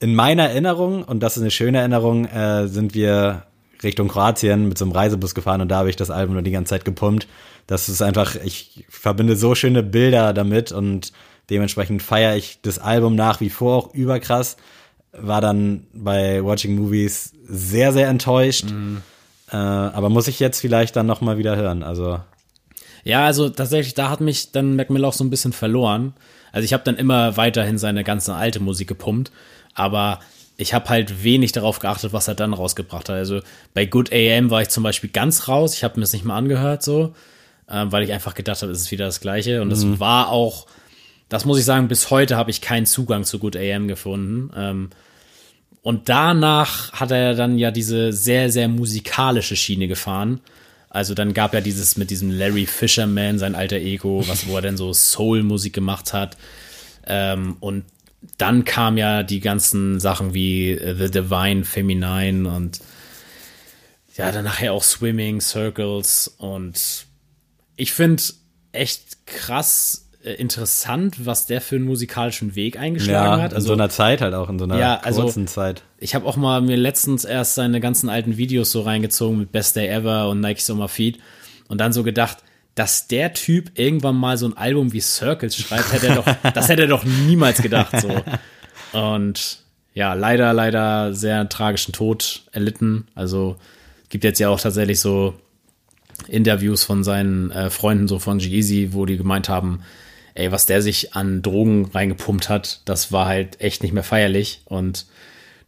[0.00, 3.44] in meiner Erinnerung, und das ist eine schöne Erinnerung, äh, sind wir
[3.82, 6.50] Richtung Kroatien mit so einem Reisebus gefahren und da habe ich das Album nur die
[6.50, 7.28] ganze Zeit gepumpt.
[7.66, 11.12] Das ist einfach, ich verbinde so schöne Bilder damit und
[11.50, 14.56] dementsprechend feiere ich das Album nach wie vor auch überkrass.
[15.12, 18.64] War dann bei Watching Movies sehr, sehr enttäuscht.
[19.50, 21.82] Äh, aber muss ich jetzt vielleicht dann nochmal wieder hören.
[21.82, 22.20] Also,
[23.04, 26.14] Ja, also tatsächlich, da hat mich dann Mac Miller auch so ein bisschen verloren.
[26.52, 29.32] Also ich habe dann immer weiterhin seine ganze alte Musik gepumpt,
[29.74, 30.20] aber
[30.56, 33.16] ich habe halt wenig darauf geachtet, was er dann rausgebracht hat.
[33.16, 33.40] Also
[33.74, 35.74] bei Good AM war ich zum Beispiel ganz raus.
[35.74, 37.14] Ich habe mir das nicht mal angehört so,
[37.68, 39.62] äh, weil ich einfach gedacht habe, es ist wieder das Gleiche.
[39.62, 40.66] Und das war auch,
[41.32, 44.50] das muss ich sagen, bis heute habe ich keinen Zugang zu Good AM gefunden.
[44.54, 44.90] Ähm,
[45.80, 50.42] und danach hat er dann ja diese sehr, sehr musikalische Schiene gefahren.
[50.90, 54.60] Also dann gab ja dieses mit diesem Larry Fisherman, sein alter Ego, was, wo er
[54.60, 56.36] dann so Soul-Musik gemacht hat.
[57.06, 57.86] Ähm, und
[58.36, 62.80] dann kam ja die ganzen Sachen wie äh, The Divine Feminine und
[64.18, 67.06] ja, dann nachher auch Swimming, Circles und
[67.76, 68.22] ich finde
[68.72, 73.50] echt krass interessant, was der für einen musikalischen Weg eingeschlagen Ja, hat.
[73.52, 75.82] in Also so einer Zeit halt auch, in so einer Ja, also- kurzen Zeit.
[75.98, 79.76] ich habe auch mal mir letztens erst seine ganzen alten Videos so reingezogen mit Best
[79.76, 81.18] Day Ever und Nike Summer Feed
[81.68, 82.38] und dann so gedacht,
[82.74, 86.68] dass der Typ irgendwann mal so ein Album wie Circles schreibt, hätte er doch, das
[86.68, 88.08] hätte er doch niemals gedacht so.
[88.98, 89.58] Und
[89.94, 93.06] ja, leider, leider sehr tragischen Tod erlitten.
[93.14, 93.56] Also
[94.08, 95.34] gibt jetzt ja auch tatsächlich so
[96.28, 99.80] Interviews von seinen äh, Freunden, so von G-Eazy, wo die gemeint haben,
[100.34, 104.62] ey, was der sich an Drogen reingepumpt hat, das war halt echt nicht mehr feierlich.
[104.64, 105.06] Und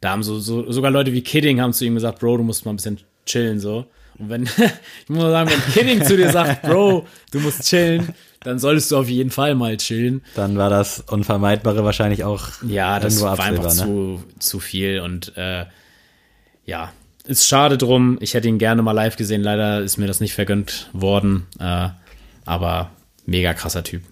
[0.01, 2.65] da haben so, so sogar Leute wie Kidding haben zu ihm gesagt, Bro, du musst
[2.65, 3.87] mal ein bisschen chillen, so.
[4.19, 8.15] Und wenn, ich muss mal sagen, wenn Kidding zu dir sagt, Bro, du musst chillen,
[8.41, 10.23] dann solltest du auf jeden Fall mal chillen.
[10.35, 13.71] Dann war das Unvermeidbare wahrscheinlich auch Ja, das war einfach ne?
[13.71, 15.65] zu, zu viel und äh,
[16.67, 16.93] ja,
[17.27, 18.19] ist schade drum.
[18.21, 19.43] Ich hätte ihn gerne mal live gesehen.
[19.43, 21.47] Leider ist mir das nicht vergönnt worden.
[21.59, 21.89] Äh,
[22.45, 22.91] aber
[23.25, 24.03] mega krasser Typ.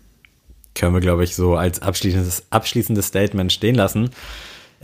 [0.75, 4.11] Können wir, glaube ich, so als abschließendes, abschließendes Statement stehen lassen.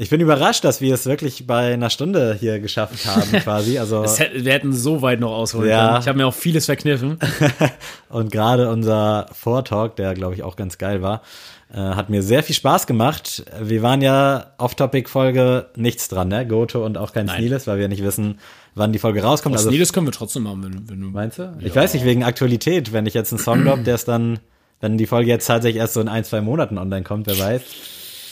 [0.01, 3.78] Ich bin überrascht, dass wir es wirklich bei einer Stunde hier geschafft haben, quasi.
[3.80, 5.89] Also hätte, wir hätten so weit noch ausholen Ja.
[5.89, 6.01] können.
[6.03, 7.18] Ich habe mir auch vieles verkniffen.
[8.09, 11.22] Und gerade unser Vortalk, der glaube ich auch ganz geil war,
[11.72, 13.45] äh, hat mir sehr viel Spaß gemacht.
[13.61, 16.47] Wir waren ja Off-Topic-Folge nichts dran, ne?
[16.47, 17.51] Goto und auch kein Nein.
[17.66, 18.39] Weil wir nicht wissen,
[18.76, 19.57] wann die Folge rauskommt.
[19.57, 21.09] Also, Also, das können wir trotzdem machen, wenn, wenn du.
[21.09, 21.57] meinst du?
[21.61, 24.39] Ich weiß nicht, wegen Aktualität, wenn ich jetzt einen Song droppe, der ist dann,
[24.81, 27.62] wenn die Folge jetzt tatsächlich erst so in ein, zwei Monaten online kommt, wer weiß.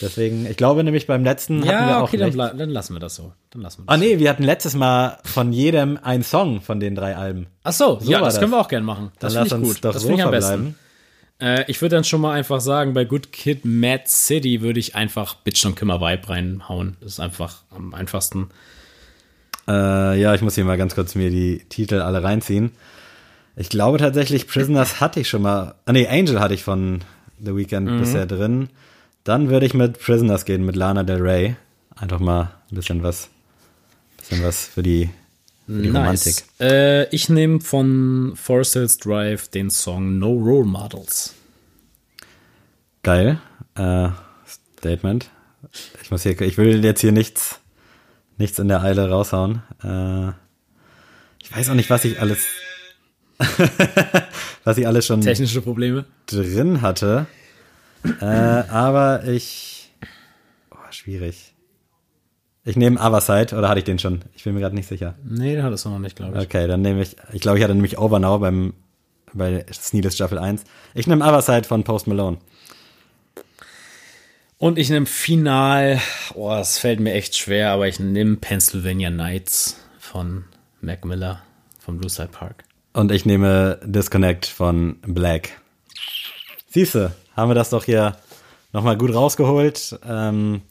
[0.01, 3.01] Deswegen, ich glaube nämlich beim letzten hatten wir Ja, auch okay, dann, dann lassen wir
[3.01, 3.33] das so.
[3.51, 6.81] Dann lassen wir das Ah nee, wir hatten letztes Mal von jedem ein Song von
[6.81, 7.47] den drei Alben.
[7.65, 8.41] Ach so, ja, war das, das.
[8.41, 9.11] können wir auch gerne machen.
[9.19, 9.85] Das Dann lass ich uns gut.
[9.85, 10.75] doch das so ich am besten.
[11.41, 14.95] Äh, ich würde dann schon mal einfach sagen, bei Good Kid, Mad City würde ich
[14.95, 16.97] einfach Bitch und Kimmer Vibe reinhauen.
[17.01, 18.49] Das ist einfach am einfachsten.
[19.69, 22.73] Äh, ja, ich muss hier mal ganz kurz mir die Titel alle reinziehen.
[23.57, 25.75] Ich glaube tatsächlich, Prisoners hatte ich schon mal.
[25.87, 27.03] Ah nee, Angel hatte ich von
[27.43, 27.99] The Weeknd Mhm.
[27.99, 28.69] bisher drin.
[29.25, 31.57] Dann würde ich mit Prisoners gehen, mit Lana Del Rey.
[31.97, 33.29] Einfach mal ein bisschen was,
[34.19, 35.09] bisschen was für die,
[35.67, 36.45] für die Romantik.
[36.61, 41.35] Äh, ich nehme von Forest Hills Drive den Song No Role Models.
[43.03, 43.39] Geil.
[43.75, 44.09] Äh,
[44.79, 45.31] Statement.
[46.03, 47.61] Ich muss hier, ich will jetzt hier nichts,
[48.39, 49.63] nichts in der Eile raushauen.
[49.83, 50.29] Äh,
[51.43, 52.45] ich weiß auch nicht, was ich alles,
[54.65, 56.05] was ich alles schon Technische Probleme?
[56.27, 57.27] drin hatte.
[58.21, 59.91] Äh, aber ich,
[60.71, 61.55] oh, schwierig.
[62.65, 64.23] Ich nehme Otherside, oder hatte ich den schon?
[64.35, 65.15] Ich bin mir gerade nicht sicher.
[65.25, 66.45] Nee, den hattest du noch nicht, glaube ich.
[66.45, 68.75] Okay, dann nehme ich, ich glaube, ich hatte nämlich Over Now beim,
[69.33, 70.65] bei Sneeless Staffel 1.
[70.95, 72.39] Ich nehme Otherside von Post Malone.
[74.59, 76.01] Und ich nehme final,
[76.35, 80.45] oh, das fällt mir echt schwer, aber ich nehme Pennsylvania Nights von
[80.81, 81.43] Mac Miller
[81.79, 82.65] vom Blue Side Park.
[82.97, 85.51] Und ich nehme Disconnect von Black.
[86.71, 88.17] Siehste, haben wir das doch hier
[88.73, 89.99] nochmal gut rausgeholt.
[90.09, 90.63] Ähm,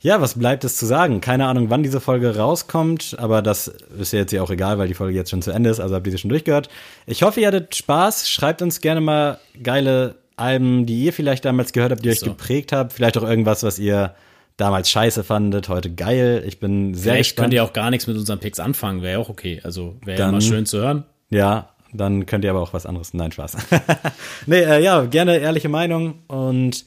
[0.00, 1.22] ja, was bleibt es zu sagen?
[1.22, 4.88] Keine Ahnung, wann diese Folge rauskommt, aber das ist ja jetzt ja auch egal, weil
[4.88, 6.68] die Folge jetzt schon zu Ende ist, also habt ihr sie schon durchgehört.
[7.06, 8.28] Ich hoffe, ihr hattet Spaß.
[8.28, 12.26] Schreibt uns gerne mal geile Alben, die ihr vielleicht damals gehört habt, die euch So.
[12.26, 12.92] geprägt habt.
[12.92, 14.14] Vielleicht auch irgendwas, was ihr
[14.58, 16.44] damals scheiße fandet, heute geil.
[16.46, 17.44] Ich bin sehr Vielleicht gespannt.
[17.46, 19.62] könnt ihr auch gar nichts mit unseren Picks anfangen, wäre ja auch okay.
[19.64, 21.04] Also wäre ja mal schön zu hören.
[21.30, 23.14] Ja, dann könnt ihr aber auch was anderes.
[23.14, 23.56] Nein, Spaß.
[24.46, 26.84] nee, äh, ja, gerne ehrliche Meinung und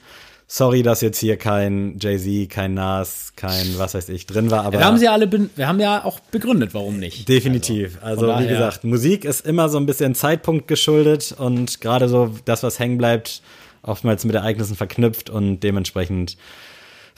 [0.47, 4.79] sorry, dass jetzt hier kein Jay-Z, kein Nas, kein was weiß ich drin war, aber
[4.79, 7.29] Wir haben sie ja alle, wir haben ja auch begründet, warum nicht.
[7.29, 7.99] definitiv.
[8.01, 12.33] Also, von wie gesagt, Musik ist immer so ein bisschen Zeitpunkt geschuldet und gerade so
[12.45, 13.41] das, was hängen bleibt,
[13.83, 16.35] oftmals mit Ereignissen verknüpft und dementsprechend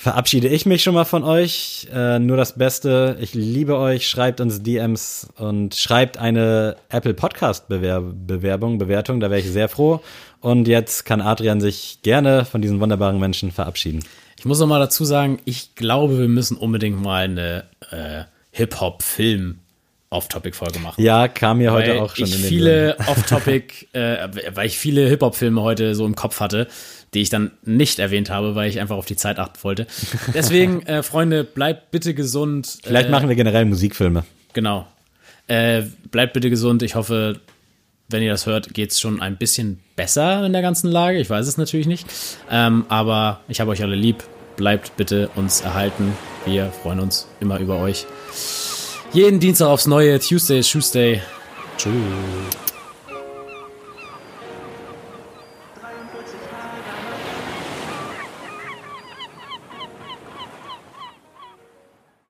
[0.02, 1.88] verabschiede ich mich schon mal von euch.
[1.94, 3.18] Äh, nur das Beste.
[3.22, 4.10] Ich liebe euch.
[4.10, 9.20] Schreibt uns DMs und schreibt eine Apple Podcast Bewerbung, Bewertung.
[9.20, 10.02] Da wäre ich sehr froh.
[10.40, 14.04] Und jetzt kann Adrian sich gerne von diesen wunderbaren Menschen verabschieden.
[14.40, 19.60] Ich muss noch mal dazu sagen, ich glaube, wir müssen unbedingt mal eine äh, Hip-Hop-Film
[20.10, 21.02] Off-Topic-Folge machen.
[21.02, 24.78] Ja, kam mir heute weil auch schon ich in den viele Off-Topic, äh, weil ich
[24.78, 26.68] viele Hip-Hop-Filme heute so im Kopf hatte,
[27.14, 29.88] die ich dann nicht erwähnt habe, weil ich einfach auf die Zeit achten wollte.
[30.34, 32.80] Deswegen, äh, Freunde, bleibt bitte gesund.
[32.84, 34.24] Vielleicht äh, machen wir generell Musikfilme.
[34.54, 34.88] Genau.
[35.48, 36.84] Äh, bleibt bitte gesund.
[36.84, 37.40] Ich hoffe,
[38.10, 41.20] wenn ihr das hört, geht es schon ein bisschen besser in der ganzen Lage.
[41.20, 42.08] Ich weiß es natürlich nicht.
[42.50, 44.24] Ähm, aber ich habe euch alle lieb.
[44.56, 46.14] Bleibt bitte uns erhalten.
[46.46, 48.06] Wir freuen uns immer über euch.
[49.14, 50.20] Jeden Dienstag aufs neue.
[50.20, 51.22] Tuesday Tuesday.
[51.78, 52.71] Tschüss.